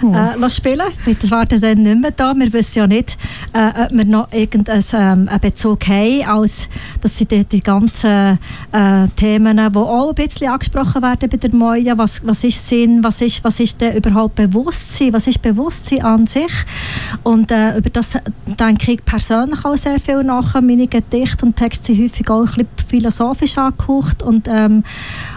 [0.03, 0.13] oh.
[0.13, 0.87] äh, spielen
[1.21, 2.35] Das war dann nicht mehr da.
[2.35, 3.19] Wir wissen ja nicht,
[3.57, 6.69] äh, ob wir noch irgendeinen ähm, Bezug haben, als
[7.01, 8.39] dass sie die, die ganzen
[8.73, 13.03] äh, Themen, die auch ein bisschen angesprochen werden bei der Moja, was, was ist Sinn,
[13.03, 16.53] was ist, was ist denn überhaupt Bewusstsein, was ist Bewusstsein an sich.
[17.23, 18.11] Und äh, über das
[18.47, 20.55] denke ich persönlich auch sehr viel nach.
[20.61, 24.85] Meine Gedichte und Texte sind häufig auch ein bisschen philosophisch angehaucht und, ähm,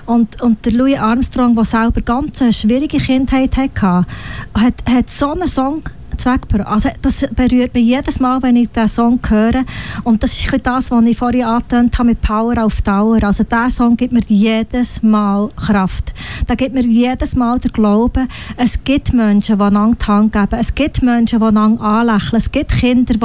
[0.05, 4.05] und, und der Louis Armstrong, der selber ganz eine schwierige Kindheit hatte,
[4.53, 5.83] hat, hat so einen Song
[6.19, 9.63] Herzweg Also das berührt mich jedes Mal, wenn ich diesen Song höre.
[10.03, 13.23] Und das ist das, was ich vorhin angetönt habe mit Power auf Dauer.
[13.23, 16.13] Also dieser Song gibt mir jedes Mal Kraft.
[16.47, 20.59] Da gibt mir jedes Mal der Glauben, es gibt Menschen, die einander die Hand geben.
[20.59, 22.37] Es gibt Menschen, die einander anlächeln.
[22.37, 23.19] Es gibt Kinder, die,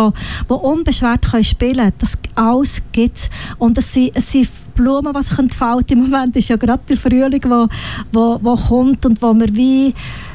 [0.49, 1.93] die unbeschwert spielen können.
[1.99, 3.31] Das alles gibt es.
[3.59, 5.99] Und es sind, es sind Blumen, die sich entfalten.
[5.99, 7.69] Im Moment ist ja gerade der Frühling, wo,
[8.13, 9.95] wo, wo kommt und wo wir wie,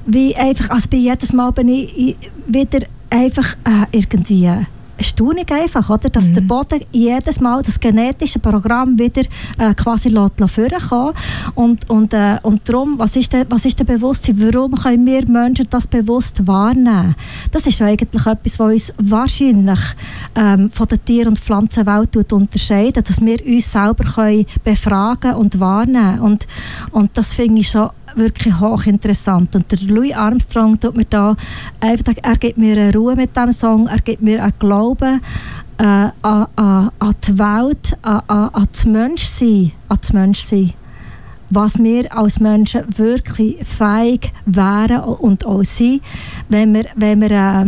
[0.10, 2.80] wie einfach, also bei jedes Mal bin ich wieder
[3.10, 4.66] einfach äh, irgendwie äh,
[5.00, 6.10] erstaunlich einfach, oder?
[6.10, 6.34] dass mhm.
[6.36, 9.22] der Boden jedes Mal das genetische Programm wieder
[9.58, 11.14] äh, quasi vorkommen
[11.56, 14.36] und, und, äh, und darum, was ist, denn, was ist denn Bewusstsein?
[14.40, 17.16] Warum können wir Menschen das bewusst wahrnehmen?
[17.52, 19.80] Das ist eigentlich etwas, was uns wahrscheinlich
[20.36, 26.20] ähm, von der Tier- und Pflanzenwelt unterscheidet, dass wir uns selber können befragen und wahrnehmen
[26.20, 26.48] und,
[26.92, 29.56] und das finde ich schon wirklich hochinteressant.
[29.56, 31.36] Und der Louis Armstrong tut mir da
[31.80, 35.22] einfach, er gibt mir eine Ruhe mit diesem Song, er gibt mir einen Glauben
[35.78, 36.92] äh, an, an,
[37.28, 40.74] die Welt, an, an, an das Menschsein, an das Menschsein
[41.52, 46.02] was wir als Menschen wirklich fähig wären und auch sind,
[46.48, 47.66] wenn wir, wenn wir äh,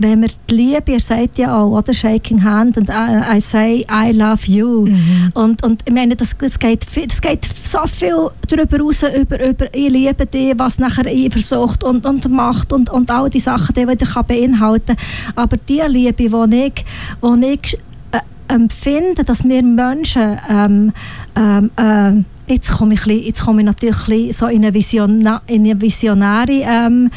[0.00, 1.92] wenn wir die Liebe, ihr sagt ja auch, oder?
[1.92, 4.86] Shaking Hand und I, I say I love you.
[4.86, 5.30] Mhm.
[5.34, 9.74] Und, und ich meine, das, das, geht, das geht so viel darüber raus, über, über
[9.74, 13.74] ich liebe dich, was nachher ich versucht und, und macht und, und all die Sachen,
[13.74, 15.34] die ich beinhalten kann.
[15.36, 16.84] Aber die Liebe, die ich,
[17.22, 17.78] die ich
[18.12, 20.92] äh, empfinde, dass wir Menschen ähm,
[21.36, 25.80] ähm, äh, jetzt komme ich, jetzt komme ich natürlich so in eine, Vision, in eine
[25.80, 27.10] visionäre ähm,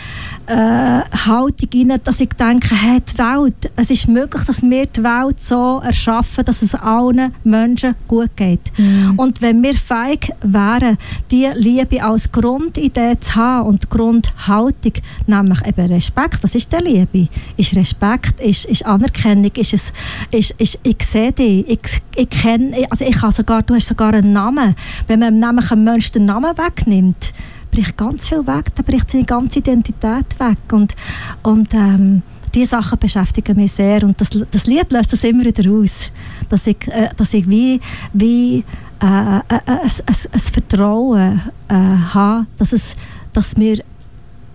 [0.45, 5.03] äh, Haltung rein, dass ich denke, hey, die Welt, es ist möglich, dass wir die
[5.03, 8.71] Welt so erschaffen, dass es allen Menschen gut geht.
[8.77, 9.13] Mhm.
[9.17, 10.97] Und wenn wir feig wären,
[11.31, 14.93] die Liebe als Grundidee zu haben und Grundhaltung,
[15.27, 17.29] nämlich eben Respekt, was ist denn Liebe?
[17.57, 19.93] Ist Respekt, ist, ist Anerkennung, ist es,
[20.31, 24.02] ist, ist, ich sehe dich, ich, ich kenne, also ich habe sogar, du hast sogar
[24.05, 24.75] einen Namen.
[25.07, 27.33] Wenn man nämlich einem Menschen den Namen wegnimmt,
[27.71, 30.57] bricht ganz viel weg, dann bricht seine ganze Identität weg.
[30.71, 30.95] Und,
[31.41, 32.21] und ähm,
[32.53, 34.03] diese Sachen beschäftigen mich sehr.
[34.03, 36.11] Und das, das Lied löst das immer wieder aus.
[36.49, 37.79] Dass ich, äh, dass ich wie,
[38.13, 38.63] wie
[39.01, 42.95] äh, äh, äh ein, Vertrauen äh, habe, dass, es,
[43.33, 43.83] dass wir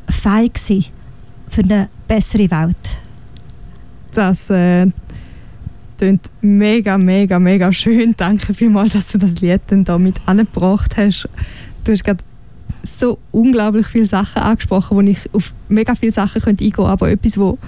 [0.09, 0.91] fähig sind
[1.49, 2.77] für eine bessere Welt.
[4.13, 4.49] Das
[5.99, 8.15] klingt mega, mega, mega schön.
[8.17, 11.29] Danke vielmals, dass du das Lied dann da mit angebracht hast.
[11.85, 12.23] Du hast gerade
[12.85, 16.91] so unglaublich viele Sachen angesprochen, wo ich auf mega viele Sachen könnte eingehen könnte.
[16.91, 17.59] Aber etwas, wo,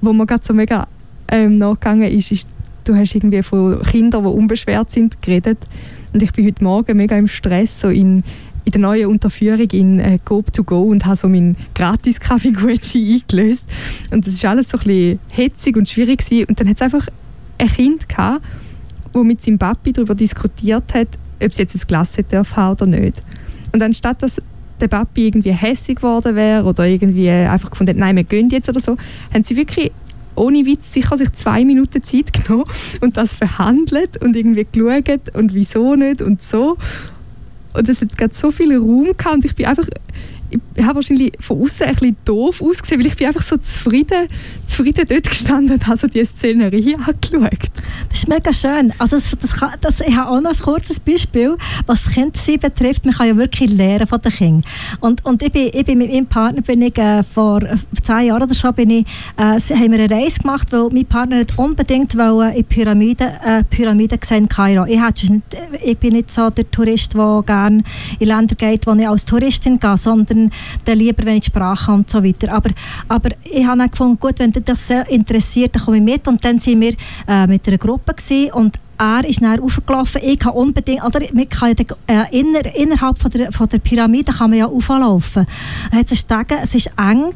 [0.00, 0.86] wo mir gerade so mega
[1.28, 2.46] ähm, nachgegangen ist, ist,
[2.84, 5.58] du hast irgendwie von Kindern, die unbeschwert sind, geredet.
[6.12, 8.22] Und ich bin heute Morgen mega im Stress, so in,
[8.64, 12.52] in der neuen Unterführung in äh, Coop to Go und habe so meinen gratis Kaffee
[12.52, 13.66] Gucci eingelöst.
[14.10, 16.46] Und das ist alles so ein bisschen hetzig und schwierig gewesen.
[16.48, 17.08] Und dann hat es einfach
[17.58, 18.44] ein Kind gehabt,
[19.12, 21.08] das mit seinem Papi darüber diskutiert hat,
[21.42, 23.22] ob es jetzt ein Glas darf oder nicht.
[23.72, 24.40] Und anstatt dass
[24.80, 28.68] der Papi irgendwie hässig geworden wäre oder irgendwie einfach gefunden hat, nein, wir gehen jetzt
[28.68, 28.96] oder so,
[29.32, 29.92] haben sie wirklich
[30.36, 32.64] ohne Witz sicher sich zwei Minuten Zeit genommen
[33.00, 36.76] und das verhandelt und irgendwie geschaut und wieso nicht und so.
[37.72, 39.86] Und es hat gerade so viel Raum gehabt und ich bin einfach
[40.50, 44.28] ich habe wahrscheinlich von außen ein bisschen doof ausgesehen, weil ich bin einfach so zufrieden,
[44.66, 47.70] zufrieden dort gestanden und habe so die Szenerie angeschaut.
[48.08, 48.92] Das ist mega schön.
[48.98, 53.04] Also das, das, kann, das, ich habe auch noch ein kurzes Beispiel, was Kindsein betrifft.
[53.04, 54.70] Man kann ja wirklich lernen von den Kindern.
[55.00, 57.60] Und, und ich, bin, ich bin mit meinem Partner, bin ich, äh, vor
[58.02, 61.38] zehn Jahren oder so, bin ich, äh, haben wir eine Reise gemacht, weil mein Partner
[61.38, 64.84] hat unbedingt wollte in Pyramiden, äh, Pyramiden sehen in Kairo.
[64.86, 65.42] Ich, nicht,
[65.84, 67.82] ich bin nicht so der Tourist, der gerne
[68.18, 70.43] in Länder geht, wo ich als Touristin gehe, sondern
[70.84, 72.52] dann, lieber, wenn ich die Sprache und so weiter.
[72.52, 72.70] Aber,
[73.08, 76.28] aber ich habe dann gefunden, gut, wenn dich das sehr interessiert, dann komme ich mit.
[76.28, 76.94] Und dann sind wir
[77.28, 78.14] äh, mit einer Gruppe
[78.52, 80.20] und er ist dann aufgelaufen.
[80.24, 84.32] Ich kann unbedingt, oder man kann ja, äh, inner, innerhalb von der, von der Pyramide
[84.32, 85.46] kann man ja auflaufen.
[85.90, 87.32] Es hat Stegen, es ist eng.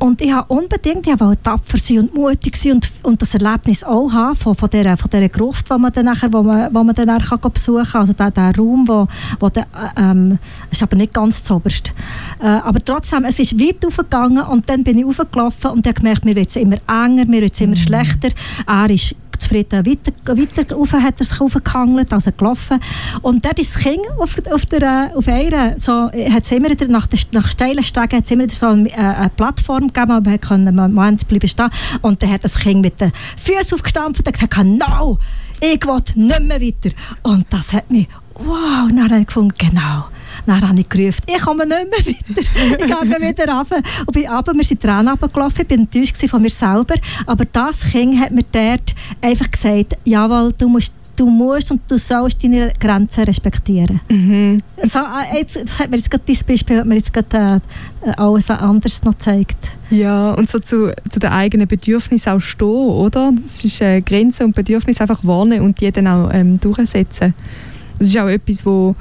[0.00, 3.84] Und ich habe unbedingt, ich wollte tapfer sein und mutig sein und, und das Erlebnis
[3.84, 6.82] auch haben von, von, dieser, von dieser Gruft, wo man dann nachher, wo man, wo
[6.82, 8.00] man dann nachher kann besuchen kann.
[8.00, 9.06] Also der, der Raum, wo,
[9.38, 9.66] wo der,
[9.98, 10.38] ähm,
[10.70, 11.92] ist aber nicht ganz zoberst.
[12.40, 16.24] Äh, aber trotzdem, es ist weit aufgegangen und dann bin ich aufgelaufen und habe gemerkt,
[16.24, 17.80] mir wird es immer enger, mir wird es immer mhm.
[17.80, 18.28] schlechter.
[18.66, 22.80] Er ist zufrieden weiter, weiter rauf, hat er sich aufgehangelt, also gelaufen.
[23.22, 26.88] Und dort ist das Kind auf, auf, der, auf einer, so, hat es immer wieder,
[26.88, 30.68] nach, nach steilen Stegen hat es immer so eine, eine Plattform gegeben, aber wir konnten
[30.68, 31.70] einen Moment bleiben stehen.
[32.02, 35.18] Und dann hat das Kind mit den Füßen aufgestampft und gesagt, no,
[35.60, 36.90] ich will nicht mehr weiter.
[37.22, 40.06] Und das hat mich, wow, ich gefunden, genau,
[40.46, 42.40] Dann habe ich gerufen, ich komme nicht mehr weiter.
[42.40, 43.82] ich gehe wieder runter.
[44.06, 46.94] Und bin runter, wir sind dran runtergelaufen, ich war enttäuscht von mir selber.
[47.26, 51.98] Aber das Kind hat mir dort einfach gesagt, jawohl, du musst du musst und du
[51.98, 54.00] sollst deine Grenzen respektieren.
[54.08, 54.62] Mhm.
[54.82, 57.60] So, äh, jetzt, das hat mir jetzt gerade dieses Beispiel hat mir jetzt gerade,
[58.02, 59.58] äh, alles anderes noch gezeigt.
[59.90, 63.34] Ja, und so zu, zu den eigenen Bedürfnissen auch stehen, oder?
[63.46, 67.34] Es ist äh, Grenzen und Bedürfnisse einfach warnen und die dann auch ähm, durchsetzen.
[67.98, 68.96] Das ist auch etwas, wo,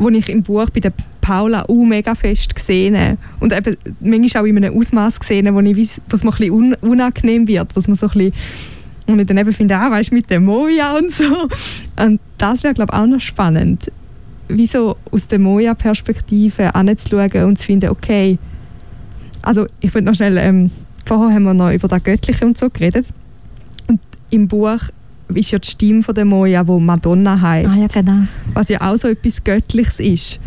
[0.00, 3.18] wo ich im Buch bei der Paula auch mega fest gesehen habe.
[3.38, 7.46] Und eben manchmal auch in einem Ausmaß gesehen, wo, ich, wo es mir ein unangenehm
[7.46, 8.32] wird, was man so ein bisschen
[9.06, 11.48] und ich dann eben finde, ah, weißt mit der Moja und so.
[12.00, 13.90] Und das wäre, glaube ich, auch noch spannend.
[14.48, 18.38] Wieso aus der Moja-Perspektive anzuschauen und zu finden, okay,
[19.42, 20.70] also ich würde noch schnell, ähm,
[21.04, 23.06] vorher haben wir noch über das Göttliche und so geredet.
[23.88, 24.80] Und im Buch
[25.36, 27.76] ist ja die Stimme von der Moja, wo Madonna heißt.
[27.76, 28.26] Ah, ja, genau.
[28.54, 30.40] Was ja auch so etwas Göttliches ist.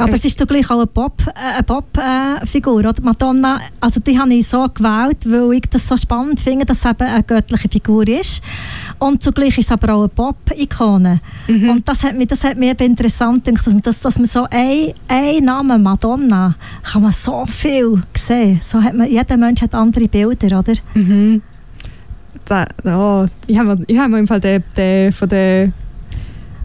[0.00, 0.86] Aber es ist doch gleich auch eine
[1.62, 3.02] Pop-Figur, äh, oder?
[3.02, 6.90] Madonna, also die habe ich so gewählt, weil ich das so spannend finde, dass es
[6.90, 8.42] eben eine göttliche Figur ist.
[8.98, 11.20] Und zugleich ist es aber auch eine Pop-Ikone.
[11.48, 11.70] Mhm.
[11.70, 14.26] Und das hat mich, das hat mich eben interessant gedacht, dass man, dass, dass man
[14.26, 18.60] so ein, ein Name, Madonna, kann man so viel sehen.
[18.62, 20.74] So hat man, jeder Mensch hat andere Bilder, oder?
[20.94, 21.42] Mhm.
[22.50, 25.70] Da, oh, ich habe hab mir im Fall den, den von der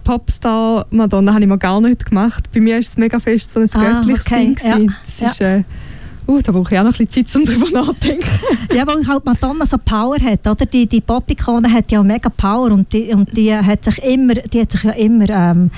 [0.03, 2.49] Popstar Madonna habe ich mir gar nicht gemacht.
[2.51, 4.55] Bei mir ist es mega fest so ein ah, göttliches okay.
[4.55, 4.57] Ding.
[4.63, 4.93] Ja.
[5.05, 5.27] Das ja.
[5.27, 5.63] ist, äh,
[6.27, 8.27] uh, da brauche ich auch noch ein bisschen Zeit, um darüber nachzudenken.
[8.75, 10.65] ja, weil halt Madonna so Power hat, oder?
[10.65, 14.61] Die, die Pop-Ikone hat ja mega Power und die, und die hat sich immer, die
[14.61, 15.69] hat sich ja immer ähm,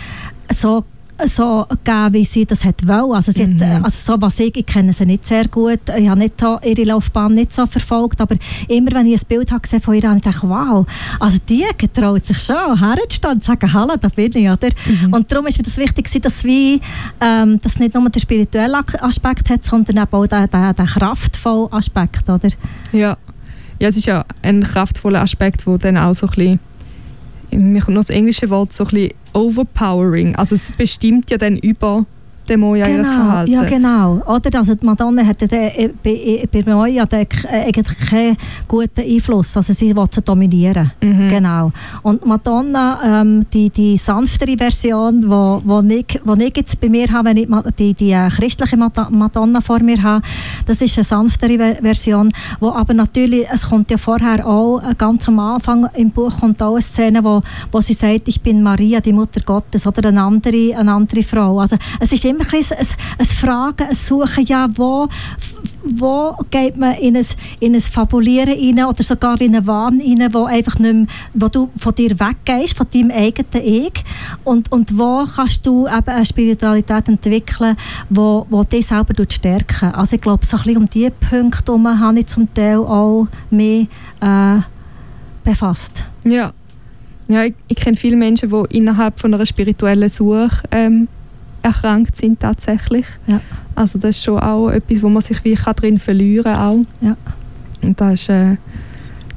[0.49, 0.86] so
[1.26, 3.13] so gegeben, wie sie das hat wollen.
[3.13, 3.59] Also, sie mhm.
[3.59, 6.59] hat, also so was ich, ich kenne sie nicht sehr gut, ich habe nicht so,
[6.63, 8.36] ihre Laufbahn nicht so verfolgt, aber
[8.68, 10.86] immer wenn ich ein Bild habe gesehen von ihr, habe ich gedacht, wow,
[11.20, 14.70] also die getraut sich schon herzustehen und sagen, hallo, da bin ich, oder?
[14.86, 15.13] Mhm.
[15.13, 16.80] Und darum ist mir das wichtig, dass wie,
[17.22, 21.72] ähm, dass nicht nur der spirituelle Aspekt hat, sondern eben auch der, der, der kraftvolle
[21.72, 22.49] Aspekt, oder?
[22.91, 23.18] Ja.
[23.80, 26.59] ja, es ist ja ein kraftvoller Aspekt, der dann auch so ein bisschen
[27.52, 30.36] mir kommt noch das englische Wort so ein bisschen overpowering.
[30.36, 32.06] Also es bestimmt ja dann über
[32.50, 33.52] dem Moja genau, ihres Verhalten.
[33.52, 34.22] Ja, genau.
[34.26, 34.60] Oder?
[34.60, 38.38] Also die Madonna hatte äh, bei, äh, bei Moja äh, eigentlich keinen
[38.68, 39.56] guten Einfluss.
[39.56, 40.91] Also sie wollte dominieren.
[41.02, 41.28] Mhm.
[41.28, 41.72] Genau.
[42.04, 46.89] Und Madonna, ähm, die, die sanftere Version, die wo, wo ich, wo ich jetzt bei
[46.89, 50.22] mir habe, wenn ich die, die christliche Madonna vor mir habe,
[50.66, 55.39] das ist eine sanftere Version, wo aber natürlich, es kommt ja vorher auch, ganz am
[55.39, 57.41] Anfang im Buch kommt auch eine Szene, wo,
[57.72, 61.60] wo sie sagt, ich bin Maria, die Mutter Gottes, oder eine andere, eine andere Frau.
[61.60, 65.08] Also es ist immer immer ein, ein, ein Fragen, ein Suchen, ja, wo,
[65.84, 67.26] wo geht man in ein,
[67.60, 71.48] in ein Fabulieren rein oder sogar in einen Wahn rein, wo, einfach nicht mehr, wo
[71.48, 74.04] du von dir weggehst, von deinem eigenen Ich
[74.44, 77.76] und, und wo kannst du eben eine Spiritualität entwickeln,
[78.10, 82.00] wo, wo dich selber stärken Also ich glaube, so ein bisschen um diese Punkte herum
[82.00, 83.88] habe ich zum Teil auch mehr
[84.22, 84.60] äh,
[85.44, 86.04] befasst.
[86.24, 86.54] Ja.
[87.30, 91.10] Ja, ich, ich kenne viele Menschen, die innerhalb von einer spirituellen Suche ähm,
[91.68, 93.05] erkrankt sind tatsächlich.
[93.28, 93.41] Ja.
[93.76, 96.88] Also das ist schon auch etwas, wo man sich wie drin verlieren kann.
[97.01, 97.18] Ja.
[97.82, 98.55] Und das ist äh,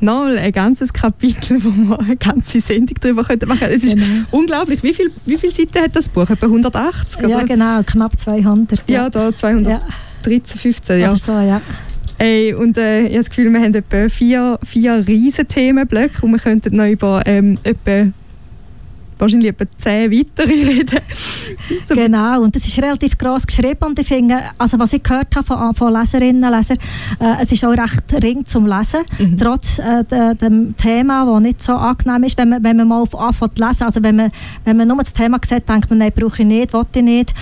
[0.01, 3.75] noch ein ganzes Kapitel, wo man eine ganze Sendung darüber machen könnte.
[3.75, 4.25] Es ist genau.
[4.31, 4.83] unglaublich.
[4.83, 6.29] Wie, viel, wie viele Seiten hat das Buch?
[6.29, 7.29] Etwa 180?
[7.29, 7.83] Ja, genau.
[7.83, 8.89] Knapp 200.
[8.89, 9.81] Ja, ja da 213, ja.
[10.63, 11.09] 15, ja.
[11.09, 11.61] Oder so, ja.
[12.19, 16.33] Ey, und äh, ich habe das Gefühl, wir haben etwa vier, vier riesen Themenblöcke und
[16.33, 18.13] wir könnten noch über ähm, etwa
[19.21, 21.01] wahrscheinlich etwa zehn weitere reden.
[21.87, 21.95] so.
[21.95, 25.47] Genau, und das ist relativ gross geschrieben und ich finde, also was ich gehört habe
[25.47, 26.79] von, von Leserinnen und Lesern,
[27.21, 29.37] äh, es ist auch recht ring zum Lesen, mhm.
[29.37, 33.03] trotz äh, de, dem Thema, das nicht so angenehm ist, wenn man, wenn man mal
[33.03, 34.31] anfängt zu lesen, also wenn man,
[34.65, 37.35] wenn man nur das Thema sieht, denkt man, nein, brauche ich nicht, will ich nicht.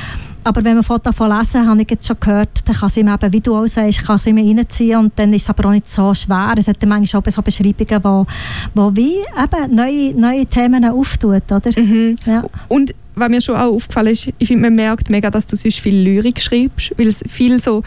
[0.45, 3.32] Aber wenn man davon lesen, habe ich jetzt schon gehört, dann kann sie mir eben,
[3.32, 5.89] wie du auch sagst, kann sie mir reinziehen und dann ist es aber auch nicht
[5.89, 6.55] so schwer.
[6.57, 8.26] Es hat manchmal auch so Beschreibungen, wo,
[8.74, 11.70] wo wie eben neue, neue Themen auftut, oder?
[11.76, 12.16] Mhm.
[12.24, 12.45] Ja.
[12.68, 15.80] Und was mir schon auch aufgefallen ist, ich finde, man merkt mega, dass du sonst
[15.80, 17.82] viel Lyrik schreibst, weil es viel so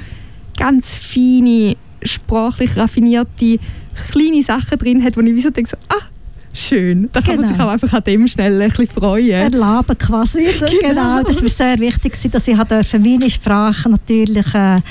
[0.58, 3.60] ganz feine, sprachlich raffinierte,
[4.12, 6.04] kleine Sachen drin hat, wo ich wie so denke, so, ah,
[6.54, 7.10] Schön.
[7.14, 7.42] Da kann genau.
[7.42, 7.70] man sich genau.
[7.70, 9.54] auch einfach an dem schnell ein bisschen freuen.
[9.54, 10.48] Erlaben quasi.
[10.60, 10.78] genau.
[10.82, 11.24] genau.
[11.24, 14.82] Das war mir sehr wichtig, dass ich meine Sprache natürlich äh,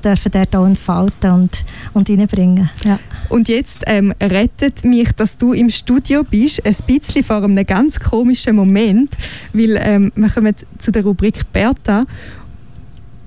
[0.00, 2.98] durfte dort auch entfalten und, und reinbringen ja.
[3.28, 7.98] Und jetzt ähm, rettet mich, dass du im Studio bist, ein bisschen vor einem ganz
[7.98, 9.16] komischen Moment,
[9.52, 12.06] weil ähm, wir kommen zu der Rubrik Bertha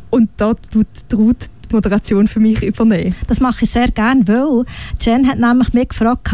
[0.09, 3.15] und dort tut Ruth die Moderation für mich übernehmen?
[3.27, 4.65] Das mache ich sehr gerne, weil
[4.99, 6.29] Jen hat nämlich mich gefragt,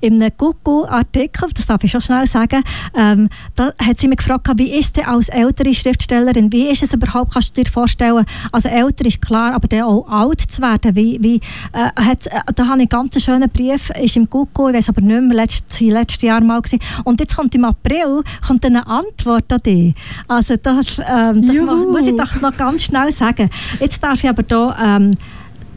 [0.00, 2.62] in einem Google-Artikel, das darf ich schon schnell sagen,
[2.94, 6.94] ähm, da hat sie mich gefragt, wie ist denn als ältere Schriftstellerin, wie ist es
[6.94, 10.96] überhaupt, kannst du dir vorstellen, also älter ist klar, aber dann auch alt zu werden,
[10.96, 11.36] wie, wie
[11.72, 14.88] äh, hat, äh, da habe ich einen ganz schönen Brief, ist im Google, ich weiß
[14.90, 16.80] aber nicht mehr, letztes, letztes Jahr mal gewesen.
[17.04, 19.94] und jetzt kommt im April kommt eine Antwort an dich.
[20.26, 23.50] Also das, ähm, das muss ich doch noch ganz schnell sagen.
[23.80, 25.14] Jetzt darf ich aber hier ähm,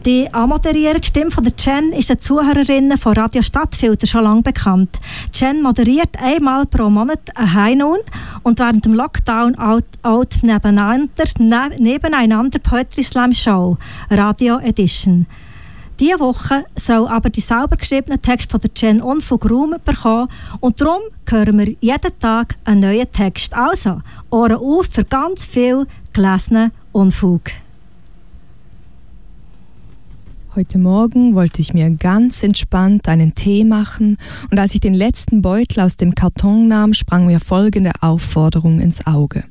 [0.04, 1.00] die anmoderieren.
[1.00, 4.98] Die Stimme von der Jen ist den Zuhörerinnen von Radio Stadtfilter schon lange bekannt.
[5.32, 8.00] Jen moderiert einmal pro Monat ein High Noon
[8.42, 13.76] und während dem Lockdown out, nebeneinander, ne, nebeneinander Poetry Slam Show,
[14.10, 15.26] Radio Edition.
[16.00, 20.28] Diese Woche soll aber die sauber geschriebene Text von der Jen Unfug Raum bekommen
[20.60, 23.54] und darum hören wir jeden Tag einen neuen Text.
[23.54, 24.00] Also,
[24.30, 27.42] Ohren auf für ganz viel gelesenen Unfug.
[30.54, 34.18] Heute Morgen wollte ich mir ganz entspannt einen Tee machen
[34.50, 39.06] und als ich den letzten Beutel aus dem Karton nahm, sprang mir folgende Aufforderung ins
[39.06, 39.44] Auge.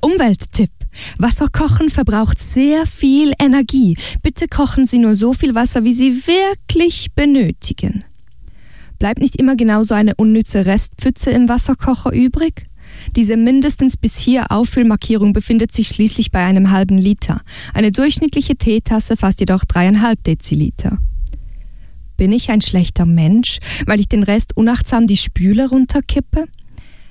[0.00, 0.70] Umwelttipp.
[1.18, 3.96] Wasser kochen verbraucht sehr viel Energie.
[4.22, 8.04] Bitte kochen Sie nur so viel Wasser, wie Sie wirklich benötigen.
[9.00, 12.66] Bleibt nicht immer genauso eine unnütze Restpfütze im Wasserkocher übrig?
[13.16, 17.40] Diese mindestens bis hier Auffüllmarkierung befindet sich schließlich bei einem halben Liter.
[17.72, 20.98] Eine durchschnittliche Teetasse fasst jedoch dreieinhalb Deziliter.
[22.16, 26.44] Bin ich ein schlechter Mensch, weil ich den Rest unachtsam die Spüle runterkippe?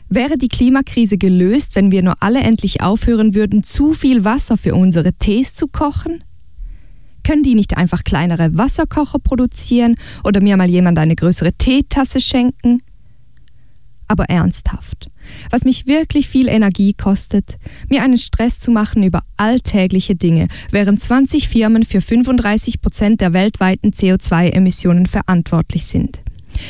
[0.09, 4.75] Wäre die Klimakrise gelöst, wenn wir nur alle endlich aufhören würden, zu viel Wasser für
[4.75, 6.23] unsere Tees zu kochen?
[7.23, 12.81] Können die nicht einfach kleinere Wasserkocher produzieren oder mir mal jemand eine größere Teetasse schenken?
[14.07, 15.09] Aber ernsthaft,
[15.49, 17.57] was mich wirklich viel Energie kostet,
[17.89, 23.33] mir einen Stress zu machen über alltägliche Dinge, während 20 Firmen für 35 Prozent der
[23.33, 26.19] weltweiten CO2-Emissionen verantwortlich sind.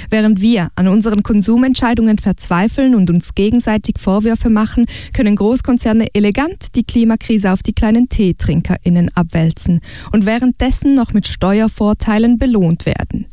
[0.09, 6.83] Während wir an unseren Konsumentscheidungen verzweifeln und uns gegenseitig Vorwürfe machen, können Großkonzerne elegant die
[6.83, 9.81] Klimakrise auf die kleinen TeetrinkerInnen abwälzen
[10.11, 13.25] und währenddessen noch mit Steuervorteilen belohnt werden.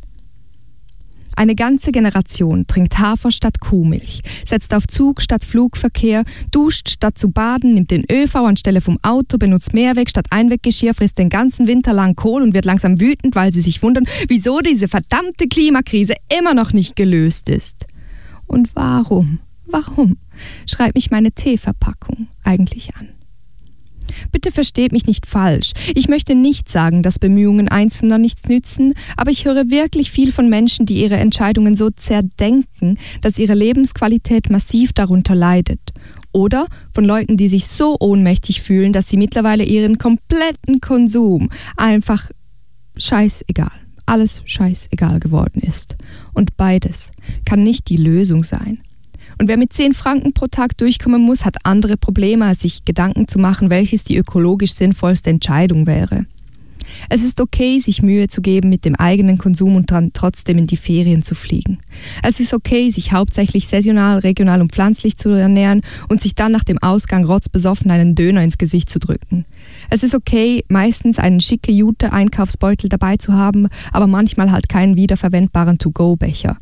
[1.41, 7.31] Eine ganze Generation trinkt Hafer statt Kuhmilch, setzt auf Zug statt Flugverkehr, duscht statt zu
[7.31, 11.93] baden, nimmt den ÖV anstelle vom Auto, benutzt Mehrweg statt Einweggeschirr, frisst den ganzen Winter
[11.93, 16.53] lang Kohl und wird langsam wütend, weil sie sich wundern, wieso diese verdammte Klimakrise immer
[16.53, 17.87] noch nicht gelöst ist.
[18.45, 20.17] Und warum, warum
[20.67, 23.09] schreibt mich meine Teeverpackung eigentlich an?
[24.31, 25.71] Bitte versteht mich nicht falsch.
[25.95, 30.49] Ich möchte nicht sagen, dass Bemühungen Einzelner nichts nützen, aber ich höre wirklich viel von
[30.49, 35.79] Menschen, die ihre Entscheidungen so zerdenken, dass ihre Lebensqualität massiv darunter leidet.
[36.33, 42.31] Oder von Leuten, die sich so ohnmächtig fühlen, dass sie mittlerweile ihren kompletten Konsum einfach
[42.97, 43.71] scheißegal,
[44.05, 45.95] alles scheißegal geworden ist.
[46.33, 47.11] Und beides
[47.45, 48.81] kann nicht die Lösung sein.
[49.41, 53.27] Und wer mit 10 Franken pro Tag durchkommen muss, hat andere Probleme, als sich Gedanken
[53.27, 56.27] zu machen, welches die ökologisch sinnvollste Entscheidung wäre.
[57.09, 60.67] Es ist okay, sich Mühe zu geben mit dem eigenen Konsum und dann trotzdem in
[60.67, 61.79] die Ferien zu fliegen.
[62.21, 66.63] Es ist okay, sich hauptsächlich saisonal, regional und pflanzlich zu ernähren und sich dann nach
[66.63, 69.45] dem Ausgang rotzbesoffen einen Döner ins Gesicht zu drücken.
[69.89, 75.79] Es ist okay, meistens einen schicke Jute-Einkaufsbeutel dabei zu haben, aber manchmal halt keinen wiederverwendbaren
[75.79, 76.57] To-Go-Becher.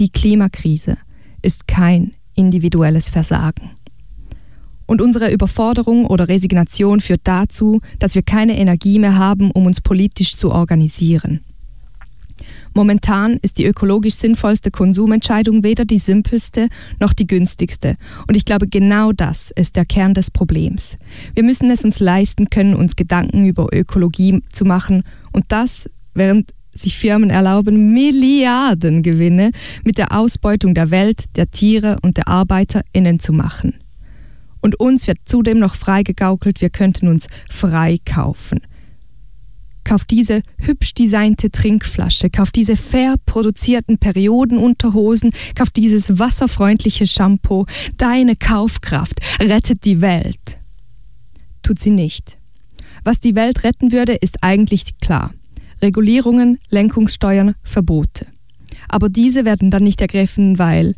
[0.00, 0.98] Die Klimakrise
[1.46, 3.70] ist kein individuelles Versagen.
[4.84, 9.80] Und unsere Überforderung oder Resignation führt dazu, dass wir keine Energie mehr haben, um uns
[9.80, 11.40] politisch zu organisieren.
[12.74, 16.68] Momentan ist die ökologisch sinnvollste Konsumentscheidung weder die simpelste
[17.00, 17.96] noch die günstigste.
[18.26, 20.98] Und ich glaube, genau das ist der Kern des Problems.
[21.34, 26.52] Wir müssen es uns leisten können, uns Gedanken über Ökologie zu machen und das, während
[26.78, 29.50] sich Firmen erlauben, Milliardengewinne
[29.84, 33.74] mit der Ausbeutung der Welt, der Tiere und der ArbeiterInnen zu machen.
[34.60, 38.60] Und uns wird zudem noch freigegaukelt, wir könnten uns frei kaufen.
[39.84, 47.66] Kauf diese hübsch designte Trinkflasche, kauf diese fair produzierten Periodenunterhosen, kauf dieses wasserfreundliche Shampoo.
[47.96, 50.60] Deine Kaufkraft rettet die Welt.
[51.62, 52.38] Tut sie nicht.
[53.04, 55.32] Was die Welt retten würde, ist eigentlich klar.
[55.86, 58.26] Regulierungen, Lenkungssteuern, Verbote.
[58.88, 60.94] Aber diese werden dann nicht ergriffen, weil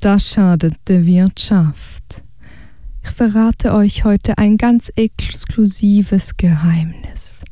[0.00, 2.24] das schadet der Wirtschaft.
[3.04, 7.42] Ich verrate euch heute ein ganz exklusives Geheimnis.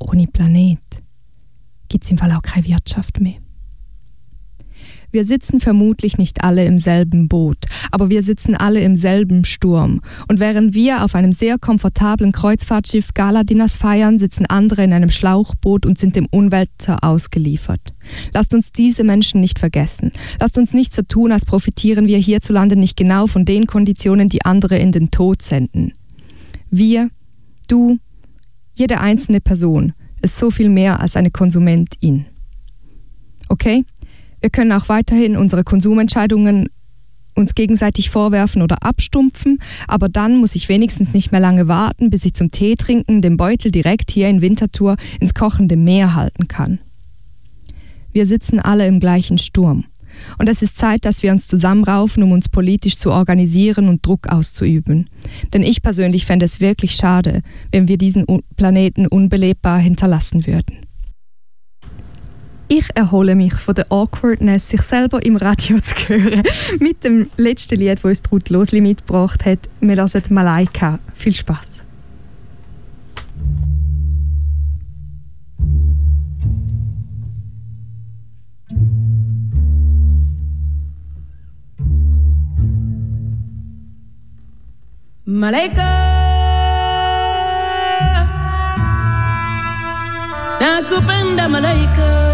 [0.00, 0.80] Ohne Planet
[1.88, 3.43] gibt es im Fall auch keine Wirtschaft mehr.
[5.14, 10.00] Wir sitzen vermutlich nicht alle im selben Boot, aber wir sitzen alle im selben Sturm.
[10.26, 15.86] Und während wir auf einem sehr komfortablen Kreuzfahrtschiff Galadinas feiern, sitzen andere in einem Schlauchboot
[15.86, 17.94] und sind dem Unwetter ausgeliefert.
[18.32, 20.10] Lasst uns diese Menschen nicht vergessen.
[20.40, 24.44] Lasst uns nicht so tun, als profitieren wir hierzulande nicht genau von den Konditionen, die
[24.44, 25.92] andere in den Tod senden.
[26.72, 27.08] Wir,
[27.68, 27.98] du,
[28.74, 29.92] jede einzelne Person
[30.22, 32.26] ist so viel mehr als eine Konsumentin.
[33.48, 33.84] Okay?
[34.44, 36.68] Wir können auch weiterhin unsere Konsumentscheidungen
[37.34, 42.26] uns gegenseitig vorwerfen oder abstumpfen, aber dann muss ich wenigstens nicht mehr lange warten, bis
[42.26, 46.78] ich zum Tee trinken den Beutel direkt hier in Winterthur ins kochende Meer halten kann.
[48.12, 49.86] Wir sitzen alle im gleichen Sturm.
[50.36, 54.26] Und es ist Zeit, dass wir uns zusammenraufen, um uns politisch zu organisieren und Druck
[54.26, 55.08] auszuüben.
[55.54, 57.40] Denn ich persönlich fände es wirklich schade,
[57.72, 58.26] wenn wir diesen
[58.56, 60.83] Planeten unbelebbar hinterlassen würden.
[62.68, 66.42] Ich erhole mich von der Awkwardness, sich selber im Radio zu hören.
[66.80, 69.58] Mit dem letzten Lied, das uns Ruth Losli mitgebracht hat.
[69.80, 70.98] Wir hören Malaika.
[71.14, 71.82] Viel Spaß.
[85.26, 86.04] Malaika
[90.60, 92.33] Nakupenda malaika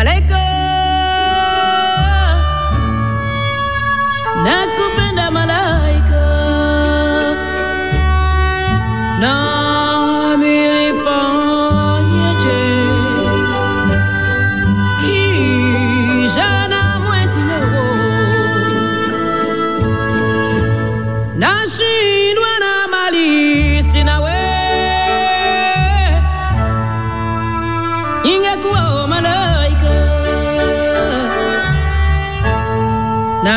[0.00, 0.40] malaika.
[4.44, 5.89] Nakupenda malaika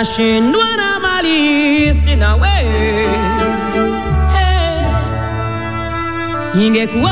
[0.04, 2.50] nashindwa na mali sinawe
[4.34, 4.86] hey.
[6.66, 7.12] ingekuwa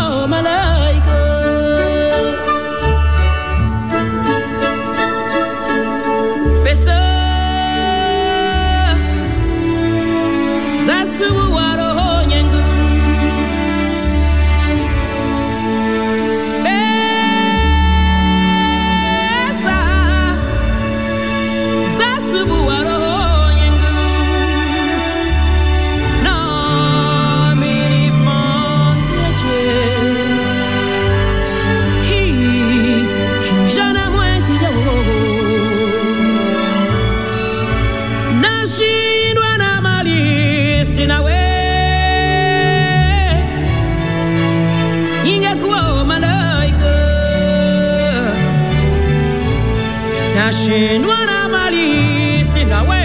[50.65, 52.97] chinwara mali sina we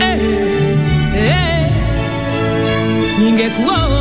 [0.00, 0.20] eh,
[1.16, 1.66] eh,
[3.18, 3.99] ningekuwa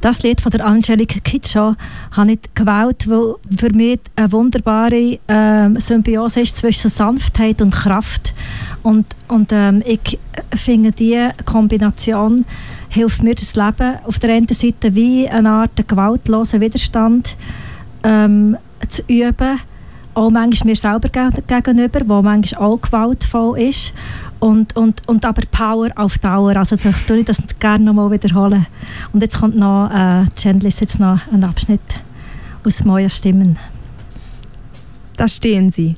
[0.00, 1.76] Das Lied von der Angelique Kitschow
[2.12, 8.32] habe ich gewählt, weil für mich eine wunderbare ähm, Symbiose ist zwischen Sanftheit und Kraft.
[8.82, 10.18] Und, und ähm, ich
[10.54, 12.46] finde, diese Kombination
[12.88, 13.98] hilft mir, das Leben.
[14.06, 17.36] Auf der einen Seite wie eine Art gewaltlosen Widerstand
[18.02, 18.56] ähm,
[18.88, 19.60] zu üben
[20.12, 23.92] auch manchmal mir selber gegenüber, wo manchmal auch gewaltvoll ist
[24.40, 28.66] und, und, und aber Power auf Dauer, also da tue ich das gerne nochmal wiederholen.
[29.12, 32.00] Und jetzt kommt noch, äh, Chandlis jetzt noch ein Abschnitt
[32.64, 33.58] aus Moja Stimmen.
[35.16, 35.96] Da stehen sie,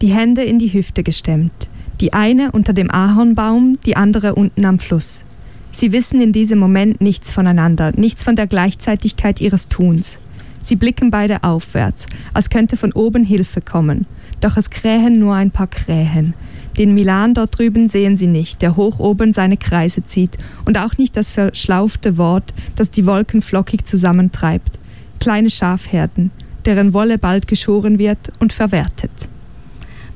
[0.00, 1.68] die Hände in die Hüfte gestemmt,
[2.00, 5.24] die eine unter dem Ahornbaum, die andere unten am Fluss.
[5.72, 10.18] Sie wissen in diesem Moment nichts voneinander, nichts von der Gleichzeitigkeit ihres Tuns.
[10.60, 14.06] Sie blicken beide aufwärts, als könnte von oben Hilfe kommen.
[14.40, 16.34] Doch es krähen nur ein paar Krähen.
[16.78, 20.96] Den Milan dort drüben sehen sie nicht, der hoch oben seine Kreise zieht, und auch
[20.96, 24.78] nicht das verschlaufte Wort, das die Wolken flockig zusammentreibt.
[25.20, 26.30] Kleine Schafherden,
[26.64, 29.10] deren Wolle bald geschoren wird und verwertet.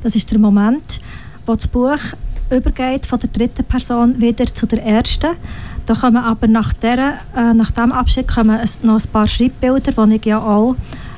[0.02, 1.00] Das ist der Moment,
[1.46, 1.98] wo das Buch
[2.50, 5.30] übergeht von der dritten Person wieder zu der ersten.
[5.86, 10.16] Da kommen aber nach, der, äh, nach dem Abschied kommen noch ein paar Schreibbilder, die
[10.16, 10.76] ich ja auch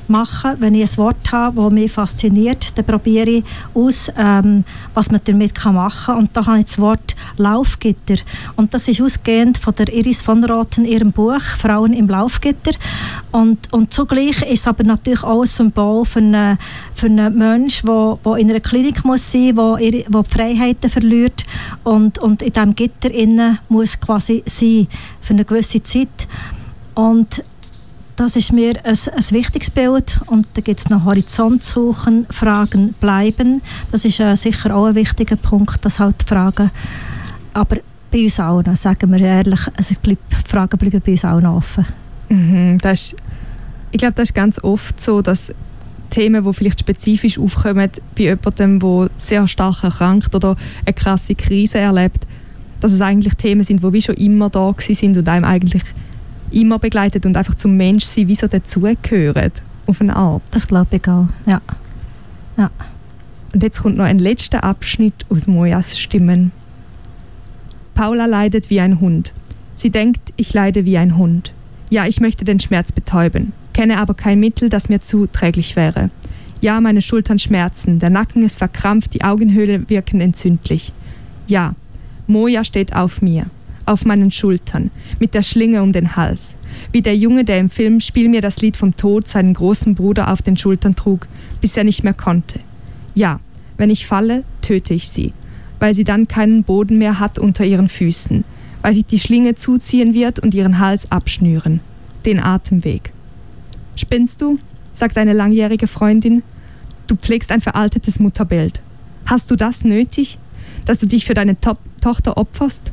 [0.09, 0.57] mache.
[0.59, 3.45] Wenn ich ein Wort habe, das mich fasziniert, dann probiere ich
[3.75, 4.65] aus, ähm,
[4.95, 6.19] was man damit machen kann.
[6.19, 8.17] Und da habe ich das Wort Laufgitter.
[8.57, 12.73] Und das ist ausgehend von der Iris von Roten, ihrem Buch «Frauen im Laufgitter».
[13.31, 16.59] Und, und zugleich ist es aber natürlich auch ein Symbol für einen,
[16.95, 20.91] für einen Menschen, der, der in einer Klinik muss sein muss, der, der die Freiheiten
[20.91, 21.45] verliert
[21.85, 24.89] und, und in diesem Gitter innen muss quasi sein
[25.21, 26.27] für eine gewisse Zeit.
[26.95, 27.45] Und
[28.19, 30.21] das ist mir ein, ein wichtiges Bild.
[30.27, 33.63] Und da gibt es noch Horizont suchen, Fragen bleiben.
[33.93, 36.71] Das ist äh, sicher auch ein wichtiger Punkt, dass halt Fragen,
[37.55, 37.77] aber
[38.11, 41.87] bei uns noch, sagen wir ehrlich, also bleib, die Fragen bleiben bei uns noch offen.
[42.29, 43.17] Mhm, das ist,
[43.93, 45.53] ich glaube, das ist ganz oft so, dass
[46.11, 51.79] Themen, die vielleicht spezifisch aufkommen bei jemandem, der sehr stark erkrankt oder eine krasse Krise
[51.79, 52.27] erlebt,
[52.81, 55.83] dass es eigentlich Themen sind, die wie schon immer da sind und einem eigentlich
[56.51, 59.53] immer begleitet und einfach zum Menschsein wie so dazugehören.
[59.87, 60.43] Auf eine Art.
[60.51, 61.61] Das glaube ich auch, ja.
[62.57, 62.71] ja.
[63.53, 66.53] Und jetzt kommt noch ein letzter Abschnitt aus Mojas Stimmen.
[67.95, 69.33] Paula leidet wie ein Hund.
[69.77, 71.53] Sie denkt, ich leide wie ein Hund.
[71.91, 76.11] Ja, ich möchte den Schmerz betäuben, kenne aber kein Mittel, das mir zuträglich wäre.
[76.61, 80.93] Ja, meine Schultern schmerzen, der Nacken ist verkrampft, die Augenhöhlen wirken entzündlich.
[81.47, 81.75] Ja,
[82.27, 83.47] Moja steht auf mir
[83.89, 86.55] auf meinen Schultern, mit der Schlinge um den Hals.
[86.93, 90.33] Wie der Junge, der im Film Spiel mir das Lied vom Tod seinen großen Bruder
[90.33, 91.27] auf den Schultern trug,
[91.61, 92.61] bis er nicht mehr konnte.
[93.15, 93.41] Ja,
[93.77, 95.33] wenn ich falle, töte ich sie,
[95.79, 98.45] weil sie dann keinen Boden mehr hat unter ihren Füßen,
[98.83, 101.81] weil sich die Schlinge zuziehen wird und ihren Hals abschnüren.
[102.25, 103.13] Den Atemweg.
[103.97, 104.59] Spinnst du?
[104.95, 106.43] sagt eine langjährige Freundin.
[107.07, 108.81] Du pflegst ein veraltetes Mutterbild.
[109.27, 110.39] Hast du das nötig,
[110.85, 112.93] dass du dich für deine to Tochter opferst?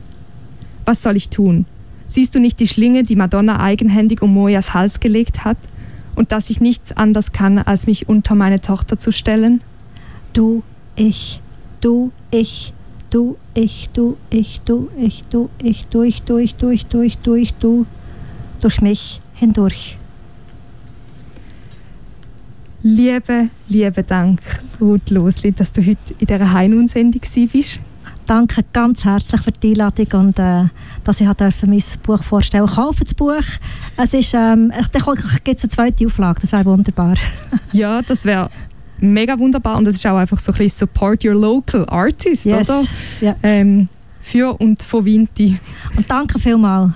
[0.85, 1.65] Was soll ich tun?
[2.07, 5.57] Siehst du nicht die Schlinge, die Madonna eigenhändig um Mojas Hals gelegt hat?
[6.15, 9.61] Und dass ich nichts anders kann, als mich unter meine Tochter zu stellen?
[10.31, 10.63] Du,
[10.95, 11.41] ich,
[11.81, 12.73] du, ich,
[13.09, 17.85] du, ich, du, ich, du, ich, du, ich, durch, durch, durch, durch, durch, du,
[18.61, 19.97] durch mich hindurch.
[22.81, 24.39] Liebe, liebe Dank,
[24.79, 27.21] Ruth Losli, dass du heute in dieser Heinun-Sendung
[27.51, 27.79] bist
[28.25, 30.65] danke ganz herzlich für die Einladung und äh,
[31.03, 33.43] dass ich durfte mein Buch vorstellen Kaufe das Buch.
[33.97, 37.15] Es ist, ähm, dann gibt es eine zweite Auflage, das wäre wunderbar.
[37.71, 38.49] ja, das wäre
[38.99, 42.69] mega wunderbar und das ist auch einfach so ein bisschen Support your local artist, yes.
[42.69, 42.83] oder?
[43.21, 43.35] Ja.
[43.43, 43.89] Ähm,
[44.21, 45.59] für und von Vinti.
[45.95, 46.93] Und danke vielmals,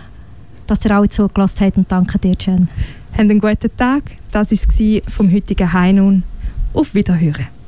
[0.67, 2.69] dass ihr alle zugelassen habt und danke dir, Jen.
[3.11, 4.03] Habt einen guten Tag.
[4.31, 6.23] Das war es vom heutigen Heinun.
[6.73, 7.58] Auf Wiederhören.